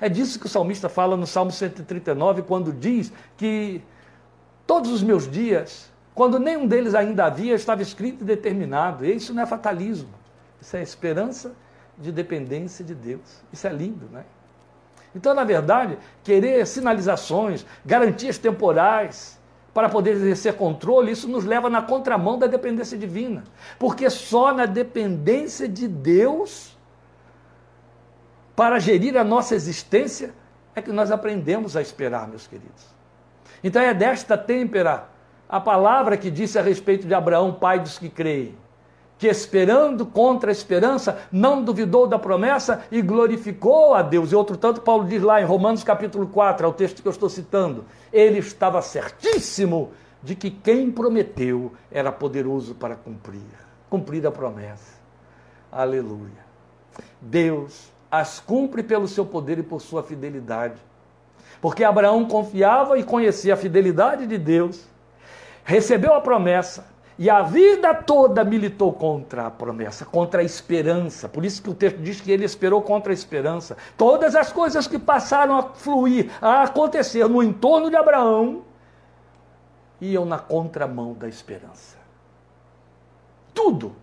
[0.00, 3.82] É disso que o salmista fala no Salmo 139, quando diz que
[4.66, 9.04] todos os meus dias, quando nenhum deles ainda havia, estava escrito e determinado.
[9.04, 10.10] E isso não é fatalismo.
[10.60, 11.52] Isso é esperança
[11.98, 13.42] de dependência de Deus.
[13.52, 14.24] Isso é lindo, né?
[15.14, 19.38] Então, na verdade, querer sinalizações, garantias temporais
[19.72, 23.44] para poder exercer controle, isso nos leva na contramão da dependência divina.
[23.78, 26.75] Porque só na dependência de Deus,
[28.56, 30.34] para gerir a nossa existência,
[30.74, 32.84] é que nós aprendemos a esperar, meus queridos.
[33.62, 35.08] Então é desta têmpera
[35.48, 38.56] a palavra que disse a respeito de Abraão, pai dos que creem
[39.18, 44.30] que esperando contra a esperança, não duvidou da promessa e glorificou a Deus.
[44.30, 47.12] E outro tanto, Paulo diz lá em Romanos capítulo 4, é o texto que eu
[47.12, 49.92] estou citando, ele estava certíssimo
[50.22, 53.40] de que quem prometeu era poderoso para cumprir,
[53.88, 54.96] cumprir a promessa.
[55.70, 56.46] Aleluia.
[57.20, 60.76] Deus as cumpre pelo seu poder e por sua fidelidade.
[61.60, 64.84] Porque Abraão confiava e conhecia a fidelidade de Deus,
[65.64, 66.86] recebeu a promessa,
[67.18, 71.28] e a vida toda militou contra a promessa, contra a esperança.
[71.28, 73.76] Por isso que o texto diz que ele esperou contra a esperança.
[73.96, 78.64] Todas as coisas que passaram a fluir, a acontecer no entorno de Abraão,
[79.98, 81.96] iam na contramão da esperança.
[83.54, 83.96] Tudo.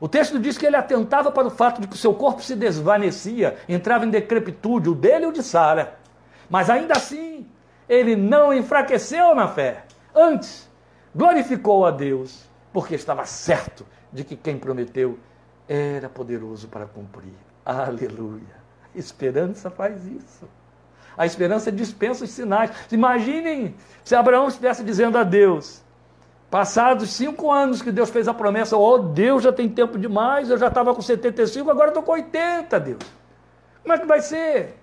[0.00, 2.54] O texto diz que ele atentava para o fato de que o seu corpo se
[2.54, 5.98] desvanecia, entrava em decrepitude, o dele e o de Sara.
[6.48, 7.46] Mas ainda assim,
[7.88, 9.84] ele não enfraqueceu na fé.
[10.14, 10.68] Antes,
[11.14, 15.18] glorificou a Deus porque estava certo de que quem prometeu
[15.68, 17.34] era poderoso para cumprir.
[17.64, 18.58] Aleluia.
[18.94, 20.48] Esperança faz isso.
[21.16, 22.70] A esperança dispensa os sinais.
[22.92, 25.82] Imaginem se Abraão estivesse dizendo a Deus,
[26.50, 30.56] passados cinco anos que Deus fez a promessa, oh Deus, já tem tempo demais, eu
[30.56, 32.98] já estava com 75, agora estou com 80, Deus.
[33.82, 34.78] Como é que vai ser?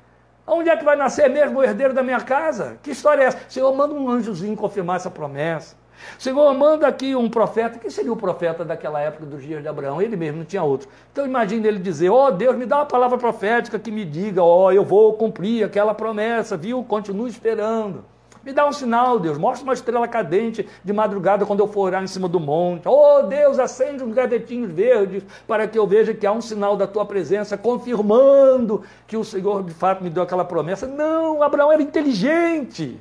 [0.47, 2.77] Onde é que vai nascer mesmo o herdeiro da minha casa?
[2.83, 3.39] Que história é essa?
[3.49, 5.75] Senhor, manda um anjozinho confirmar essa promessa.
[6.19, 7.79] Senhor, manda aqui um profeta.
[7.79, 10.01] Quem seria o profeta daquela época dos dias de Abraão?
[10.01, 10.87] Ele mesmo, não tinha outro.
[11.11, 14.43] Então imagine ele dizer: Ó oh, Deus, me dá uma palavra profética que me diga,
[14.43, 16.83] ó, oh, eu vou cumprir aquela promessa, viu?
[16.83, 18.03] Continue esperando.
[18.45, 19.37] Me dá um sinal, Deus.
[19.37, 22.87] Mostra uma estrela cadente de madrugada quando eu for orar em cima do monte.
[22.87, 26.85] Oh, Deus, acende uns gavetinhos verdes para que eu veja que há um sinal da
[26.85, 30.85] tua presença, confirmando que o Senhor de fato me deu aquela promessa.
[30.85, 32.99] Não, Abraão era inteligente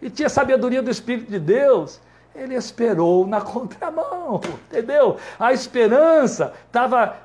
[0.00, 2.00] e tinha sabedoria do Espírito de Deus
[2.34, 5.16] ele esperou na contramão, entendeu?
[5.38, 7.16] A esperança estava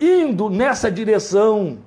[0.00, 1.78] indo nessa direção.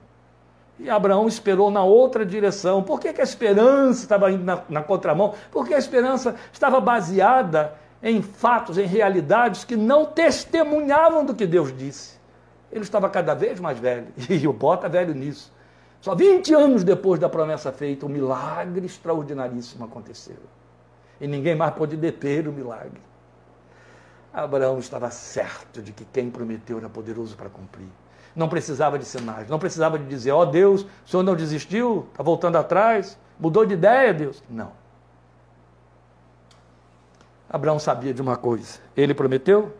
[0.79, 2.81] E Abraão esperou na outra direção.
[2.81, 5.33] Por que, que a esperança estava indo na, na contramão?
[5.51, 11.75] Porque a esperança estava baseada em fatos, em realidades que não testemunhavam do que Deus
[11.75, 12.17] disse.
[12.71, 15.53] Ele estava cada vez mais velho, e o bota velho nisso.
[16.01, 20.35] Só 20 anos depois da promessa feita, um milagre extraordinaríssimo aconteceu
[21.23, 23.01] e ninguém mais pôde deter o milagre.
[24.33, 27.87] Abraão estava certo de que quem prometeu era poderoso para cumprir.
[28.35, 32.07] Não precisava de sinais, não precisava de dizer, ó oh, Deus, o Senhor não desistiu,
[32.11, 34.43] está voltando atrás, mudou de ideia, Deus.
[34.49, 34.71] Não.
[37.49, 39.75] Abraão sabia de uma coisa: ele prometeu,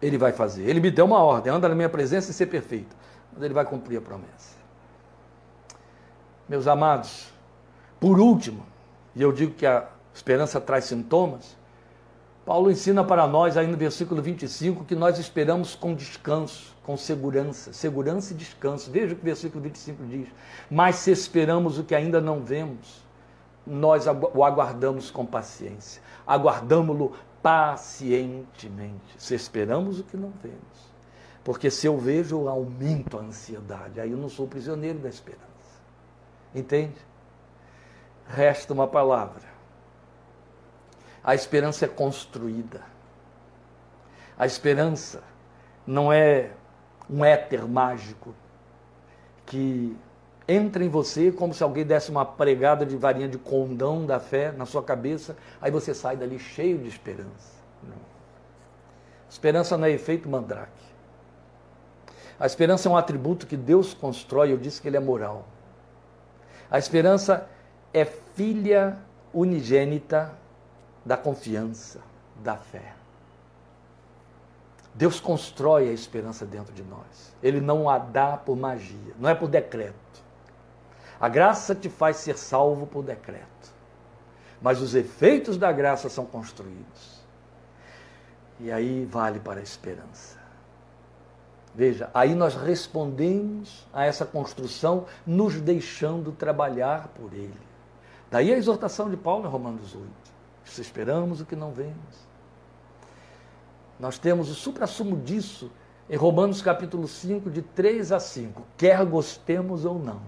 [0.00, 0.62] ele vai fazer.
[0.62, 2.94] Ele me deu uma ordem, anda na minha presença e ser perfeito.
[3.32, 4.56] Mas ele vai cumprir a promessa.
[6.48, 7.32] Meus amados,
[7.98, 8.64] por último,
[9.14, 11.56] e eu digo que a Esperança traz sintomas.
[12.50, 17.72] Paulo ensina para nós, aí no versículo 25, que nós esperamos com descanso, com segurança.
[17.72, 18.90] Segurança e descanso.
[18.90, 20.28] Veja o que o versículo 25 diz.
[20.68, 23.04] Mas se esperamos o que ainda não vemos,
[23.64, 26.02] nós o aguardamos com paciência.
[26.26, 29.14] Aguardamos-lo pacientemente.
[29.16, 30.90] Se esperamos o que não vemos.
[31.44, 34.00] Porque se eu vejo, eu aumento a ansiedade.
[34.00, 35.44] Aí eu não sou prisioneiro da esperança.
[36.52, 36.96] Entende?
[38.26, 39.59] Resta uma palavra
[41.30, 42.80] a esperança é construída.
[44.36, 45.22] A esperança
[45.86, 46.50] não é
[47.08, 48.34] um éter mágico
[49.46, 49.96] que
[50.48, 54.50] entra em você como se alguém desse uma pregada de varinha de condão da fé
[54.50, 57.52] na sua cabeça, aí você sai dali cheio de esperança.
[57.80, 57.94] Não.
[59.30, 60.82] Esperança não é efeito mandrake.
[62.40, 65.46] A esperança é um atributo que Deus constrói, eu disse que ele é moral.
[66.68, 67.48] A esperança
[67.94, 68.98] é filha
[69.32, 70.40] unigênita
[71.04, 72.00] da confiança,
[72.36, 72.94] da fé.
[74.94, 77.34] Deus constrói a esperança dentro de nós.
[77.42, 79.94] Ele não a dá por magia, não é por decreto.
[81.20, 83.46] A graça te faz ser salvo por decreto.
[84.60, 87.20] Mas os efeitos da graça são construídos.
[88.58, 90.38] E aí vale para a esperança.
[91.74, 97.60] Veja, aí nós respondemos a essa construção nos deixando trabalhar por ele.
[98.30, 100.08] Daí a exortação de Paulo em Romanos 8.
[100.64, 102.30] Se esperamos o que não vemos.
[103.98, 105.70] Nós temos o supra-sumo disso
[106.08, 108.62] em Romanos capítulo 5, de 3 a 5.
[108.76, 110.20] Quer gostemos ou não.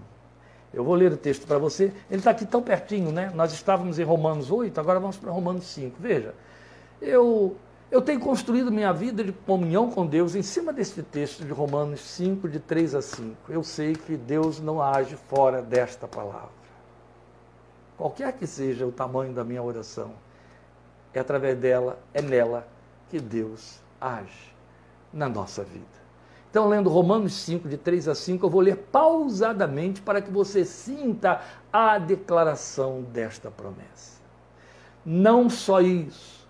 [0.73, 1.93] Eu vou ler o texto para você.
[2.09, 3.31] Ele está aqui tão pertinho, né?
[3.35, 5.97] Nós estávamos em Romanos 8, agora vamos para Romanos 5.
[5.99, 6.33] Veja,
[7.01, 7.55] eu,
[7.91, 11.99] eu tenho construído minha vida de comunhão com Deus em cima deste texto de Romanos
[11.99, 13.51] 5, de 3 a 5.
[13.51, 16.62] Eu sei que Deus não age fora desta palavra.
[18.03, 20.11] Qualquer que seja o tamanho da minha oração,
[21.13, 22.67] é através dela, é nela
[23.09, 24.53] que Deus age
[25.13, 25.85] na nossa vida.
[26.49, 30.65] Então, lendo Romanos 5, de 3 a 5, eu vou ler pausadamente para que você
[30.65, 31.39] sinta
[31.71, 34.19] a declaração desta promessa.
[35.05, 36.45] Não só isso,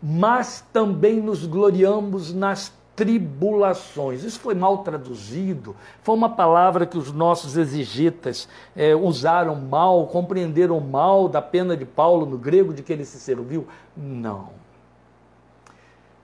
[0.00, 4.22] mas também nos gloriamos nas tribulações.
[4.22, 10.78] Isso foi mal traduzido, foi uma palavra que os nossos exegetas é, usaram mal, compreenderam
[10.80, 13.66] mal da pena de Paulo no grego de que ele se serviu.
[13.96, 14.50] Não.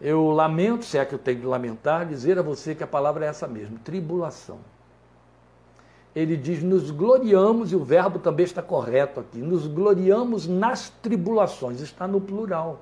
[0.00, 3.26] Eu lamento, se é que eu tenho que lamentar, dizer a você que a palavra
[3.26, 4.58] é essa mesmo, tribulação.
[6.14, 11.80] Ele diz: nos gloriamos, e o verbo também está correto aqui, nos gloriamos nas tribulações,
[11.80, 12.80] está no plural.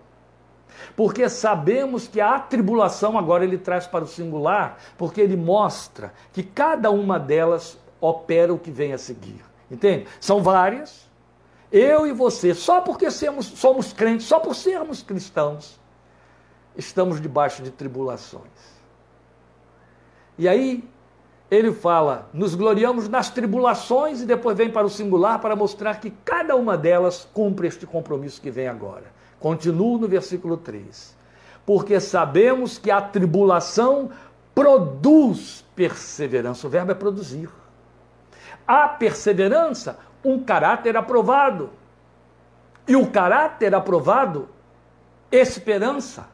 [0.97, 6.43] Porque sabemos que a tribulação, agora ele traz para o singular, porque ele mostra que
[6.43, 9.45] cada uma delas opera o que vem a seguir.
[9.71, 10.07] Entende?
[10.21, 11.09] São várias.
[11.71, 15.79] Eu e você, só porque somos, somos crentes, só por sermos cristãos,
[16.75, 18.79] estamos debaixo de tribulações.
[20.39, 20.89] E aí
[21.51, 26.11] ele fala: nos gloriamos nas tribulações, e depois vem para o singular para mostrar que
[26.25, 29.18] cada uma delas cumpre este compromisso que vem agora.
[29.41, 31.17] Continuo no versículo 3.
[31.65, 34.11] Porque sabemos que a tribulação
[34.55, 36.67] produz perseverança.
[36.67, 37.51] O verbo é produzir.
[38.67, 41.71] A perseverança, um caráter aprovado.
[42.87, 44.49] E o caráter aprovado,
[45.31, 46.27] esperança.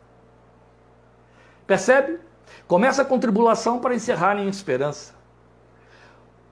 [1.67, 2.21] Percebe?
[2.67, 5.15] Começa com tribulação para encerrar em esperança.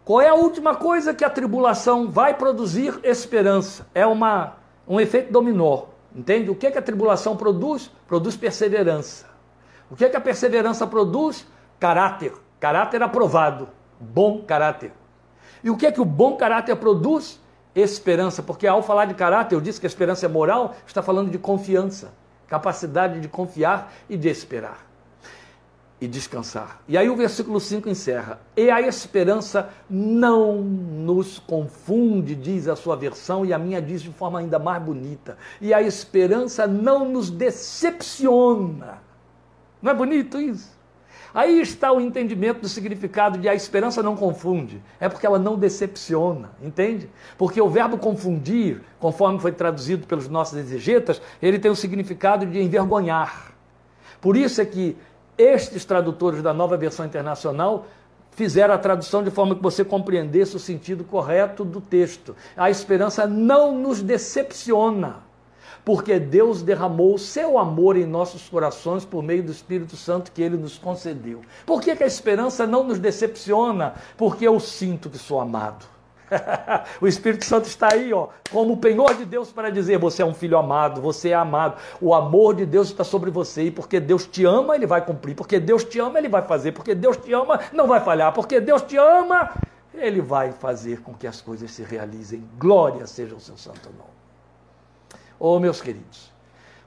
[0.04, 2.98] Qual é a última coisa que a tribulação vai produzir?
[3.04, 3.86] Esperança.
[3.94, 5.84] É uma, um efeito dominó.
[6.14, 6.50] Entende?
[6.50, 7.90] O que, que a tribulação produz?
[8.06, 9.26] Produz perseverança.
[9.90, 11.46] O que, que a perseverança produz?
[11.80, 12.32] Caráter.
[12.60, 13.68] Caráter aprovado.
[13.98, 14.92] Bom caráter.
[15.64, 17.40] E o que, que o bom caráter produz?
[17.74, 18.42] Esperança.
[18.42, 21.38] Porque ao falar de caráter, eu disse que a esperança é moral, está falando de
[21.38, 22.12] confiança.
[22.46, 24.91] Capacidade de confiar e de esperar
[26.02, 26.82] e descansar.
[26.88, 32.96] E aí o versículo 5 encerra: E a esperança não nos confunde, diz a sua
[32.96, 35.38] versão, e a minha diz de forma ainda mais bonita.
[35.60, 38.98] E a esperança não nos decepciona.
[39.80, 40.76] Não é bonito isso?
[41.32, 44.82] Aí está o entendimento do significado de a esperança não confunde.
[44.98, 47.08] É porque ela não decepciona, entende?
[47.38, 52.60] Porque o verbo confundir, conforme foi traduzido pelos nossos exegetas, ele tem o significado de
[52.60, 53.52] envergonhar.
[54.20, 54.96] Por isso é que
[55.36, 57.86] estes tradutores da nova versão internacional
[58.32, 62.34] fizeram a tradução de forma que você compreendesse o sentido correto do texto.
[62.56, 65.16] A esperança não nos decepciona,
[65.84, 70.42] porque Deus derramou o seu amor em nossos corações por meio do Espírito Santo que
[70.42, 71.42] ele nos concedeu.
[71.66, 73.94] Por que, que a esperança não nos decepciona?
[74.16, 75.91] Porque eu sinto que sou amado.
[77.00, 80.24] o Espírito Santo está aí, ó, como o penhor de Deus para dizer: você é
[80.24, 81.76] um filho amado, você é amado.
[82.00, 85.34] O amor de Deus está sobre você e porque Deus te ama, ele vai cumprir.
[85.34, 86.72] Porque Deus te ama, ele vai fazer.
[86.72, 88.32] Porque Deus te ama, não vai falhar.
[88.32, 89.50] Porque Deus te ama,
[89.94, 92.44] ele vai fazer com que as coisas se realizem.
[92.58, 94.10] Glória seja o seu santo nome.
[95.38, 96.30] Oh, meus queridos,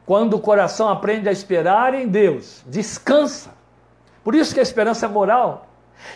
[0.05, 3.53] quando o coração aprende a esperar em Deus, descansa.
[4.23, 5.67] Por isso que a esperança é moral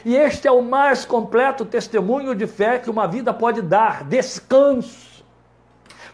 [0.06, 5.24] e este é o mais completo testemunho de fé que uma vida pode dar: descanso.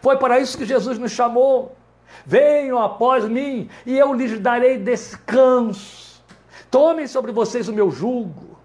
[0.00, 1.76] Foi para isso que Jesus nos chamou.
[2.24, 6.22] Venham após mim e eu lhes darei descanso.
[6.70, 8.56] Tomem sobre vocês o meu jugo.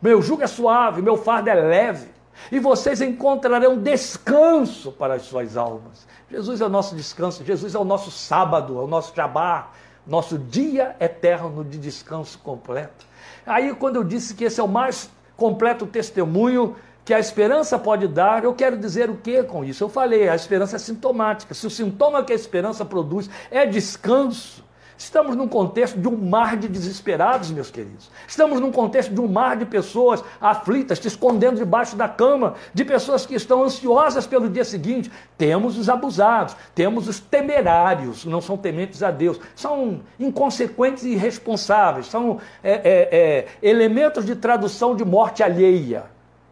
[0.00, 2.08] Meu jugo é suave, meu fardo é leve.
[2.50, 6.06] E vocês encontrarão descanso para as suas almas.
[6.30, 9.70] Jesus é o nosso descanso, Jesus é o nosso sábado, é o nosso jabá,
[10.06, 13.09] nosso dia eterno de descanso completo.
[13.46, 18.06] Aí, quando eu disse que esse é o mais completo testemunho que a esperança pode
[18.06, 19.82] dar, eu quero dizer o que com isso?
[19.82, 21.54] Eu falei, a esperança é sintomática.
[21.54, 24.62] Se o sintoma que a esperança produz é descanso,
[25.00, 28.10] Estamos num contexto de um mar de desesperados, meus queridos.
[28.28, 32.84] Estamos num contexto de um mar de pessoas aflitas, se escondendo debaixo da cama, de
[32.84, 35.10] pessoas que estão ansiosas pelo dia seguinte.
[35.38, 42.06] Temos os abusados, temos os temerários, não são tementes a Deus, são inconsequentes e irresponsáveis,
[42.06, 46.04] são é, é, é, elementos de tradução de morte alheia.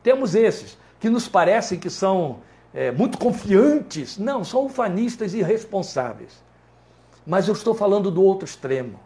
[0.03, 2.39] Temos esses, que nos parecem que são
[2.73, 4.17] é, muito confiantes.
[4.17, 6.48] Não, são ufanistas irresponsáveis.
[7.29, 8.99] Mas eu estou falando do outro extremo.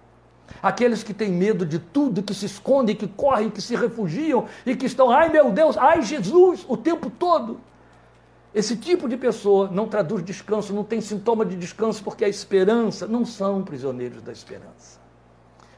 [0.62, 4.76] Aqueles que têm medo de tudo, que se escondem, que correm, que se refugiam e
[4.76, 7.60] que estão, ai meu Deus, ai Jesus, o tempo todo.
[8.54, 13.08] Esse tipo de pessoa não traduz descanso, não tem sintoma de descanso, porque a esperança
[13.08, 15.00] não são prisioneiros da esperança.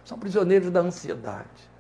[0.05, 1.73] São prisioneiros da ansiedade.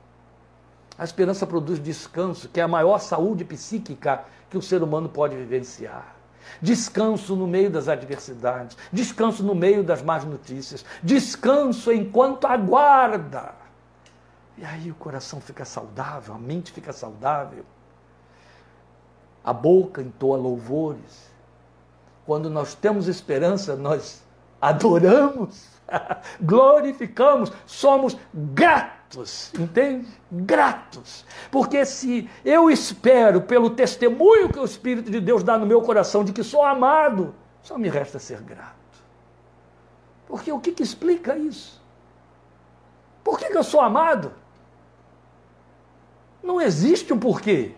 [0.96, 5.36] A esperança produz descanso, que é a maior saúde psíquica que o ser humano pode
[5.36, 6.13] vivenciar
[6.60, 13.54] descanso no meio das adversidades, descanso no meio das más notícias, descanso enquanto aguarda.
[14.56, 17.64] E aí o coração fica saudável, a mente fica saudável,
[19.44, 21.30] a boca entoa louvores.
[22.24, 24.22] Quando nós temos esperança, nós
[24.60, 25.68] adoramos,
[26.40, 30.08] glorificamos, somos gratos gratos, entende?
[30.30, 31.24] Gratos.
[31.50, 36.24] Porque se eu espero pelo testemunho que o Espírito de Deus dá no meu coração
[36.24, 38.74] de que sou amado, só me resta ser grato.
[40.26, 41.82] Porque o que, que explica isso?
[43.22, 44.32] Por que, que eu sou amado?
[46.42, 47.74] Não existe um porquê.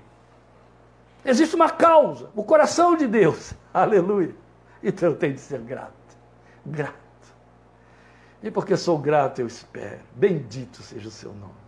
[1.24, 3.52] Existe uma causa, o coração de Deus.
[3.72, 4.34] Aleluia.
[4.82, 5.92] Então eu tenho de ser grato.
[6.64, 7.05] Grato.
[8.42, 10.00] E porque sou grato, eu espero.
[10.14, 11.66] Bendito seja o seu nome.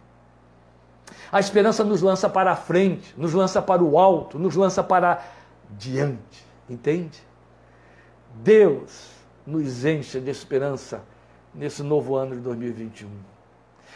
[1.32, 5.22] A esperança nos lança para a frente, nos lança para o alto, nos lança para
[5.70, 6.44] diante.
[6.68, 7.22] Entende?
[8.34, 9.10] Deus
[9.46, 11.02] nos enche de esperança
[11.54, 13.08] nesse novo ano de 2021.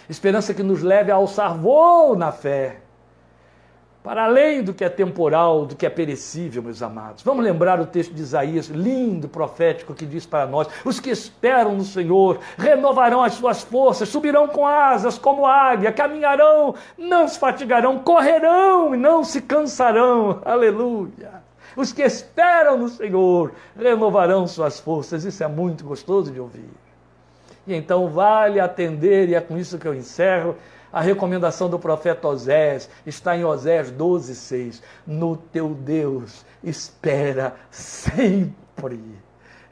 [0.09, 2.81] Esperança que nos leve a alçar voo na fé
[4.03, 7.23] para além do que é temporal, do que é perecível, meus amados.
[7.23, 11.77] Vamos lembrar o texto de Isaías, lindo, profético, que diz para nós: os que esperam
[11.77, 18.01] no Senhor renovarão as suas forças, subirão com asas como águia, caminharão, não se fatigarão,
[18.01, 20.41] correrão e não se cansarão.
[20.45, 21.43] Aleluia.
[21.77, 25.25] Os que esperam no Senhor renovarão suas forças.
[25.25, 26.69] Isso é muito gostoso de ouvir.
[27.67, 30.57] E então vale atender, e é com isso que eu encerro
[30.93, 34.83] a recomendação do profeta Osés está em Osés 12, 6.
[35.07, 39.01] No teu Deus espera sempre.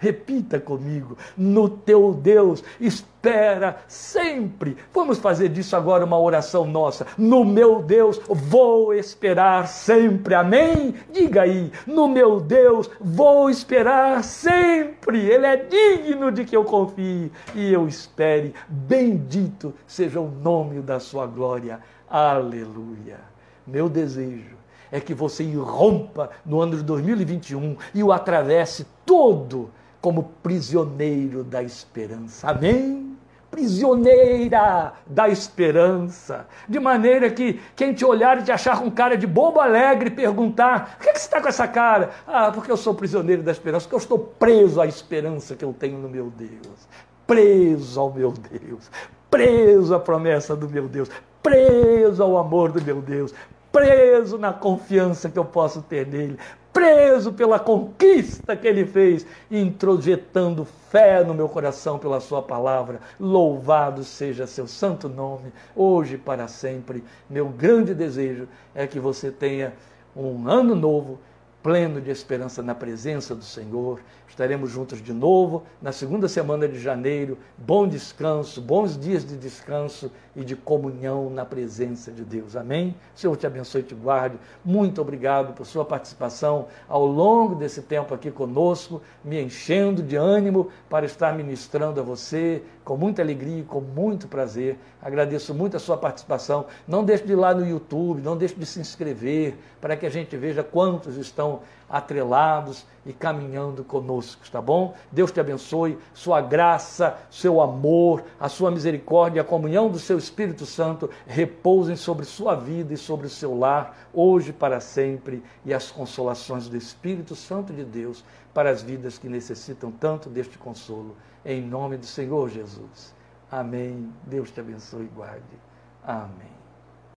[0.00, 4.78] Repita comigo: no teu Deus espera sempre.
[4.94, 7.06] Vamos fazer disso agora uma oração nossa.
[7.18, 10.34] No meu Deus vou esperar sempre.
[10.34, 10.94] Amém?
[11.12, 15.26] Diga aí: no meu Deus vou esperar sempre.
[15.26, 18.54] Ele é digno de que eu confie e eu espere.
[18.66, 21.78] Bendito seja o nome da sua glória.
[22.08, 23.18] Aleluia.
[23.66, 24.56] Meu desejo
[24.90, 29.70] é que você irrompa no ano de 2021 e o atravesse todo
[30.00, 32.48] como prisioneiro da esperança.
[32.48, 33.16] Amém?
[33.50, 36.46] Prisioneira da esperança.
[36.68, 40.96] De maneira que quem te olhar e te achar com cara de bobo alegre perguntar:
[40.96, 42.10] por que, que você está com essa cara?
[42.26, 45.72] Ah, porque eu sou prisioneiro da esperança, porque eu estou preso à esperança que eu
[45.72, 46.88] tenho no meu Deus.
[47.26, 48.90] Preso ao meu Deus.
[49.28, 51.10] Preso à promessa do meu Deus.
[51.42, 53.34] Preso ao amor do meu Deus
[53.72, 56.38] preso na confiança que eu posso ter nele,
[56.72, 63.00] preso pela conquista que ele fez, introjetando fé no meu coração pela sua palavra.
[63.18, 67.04] Louvado seja seu santo nome, hoje e para sempre.
[67.28, 69.74] Meu grande desejo é que você tenha
[70.16, 71.18] um ano novo
[71.62, 74.00] pleno de esperança na presença do Senhor.
[74.30, 77.36] Estaremos juntos de novo na segunda semana de janeiro.
[77.58, 82.54] Bom descanso, bons dias de descanso e de comunhão na presença de Deus.
[82.54, 82.94] Amém?
[83.12, 84.38] Senhor te abençoe e te guarde.
[84.64, 90.68] Muito obrigado por sua participação ao longo desse tempo aqui conosco, me enchendo de ânimo
[90.88, 94.78] para estar ministrando a você com muita alegria e com muito prazer.
[95.02, 96.66] Agradeço muito a sua participação.
[96.86, 100.10] Não deixe de ir lá no YouTube, não deixe de se inscrever para que a
[100.10, 101.60] gente veja quantos estão
[101.90, 104.94] atrelados e caminhando conosco, tá bom?
[105.10, 110.64] Deus te abençoe, sua graça, seu amor, a sua misericórdia, a comunhão do seu Espírito
[110.64, 115.90] Santo repousem sobre sua vida e sobre o seu lar, hoje para sempre, e as
[115.90, 118.24] consolações do Espírito Santo de Deus
[118.54, 121.16] para as vidas que necessitam tanto deste consolo.
[121.44, 123.14] Em nome do Senhor Jesus.
[123.50, 124.12] Amém.
[124.24, 125.58] Deus te abençoe e guarde.
[126.04, 126.49] Amém.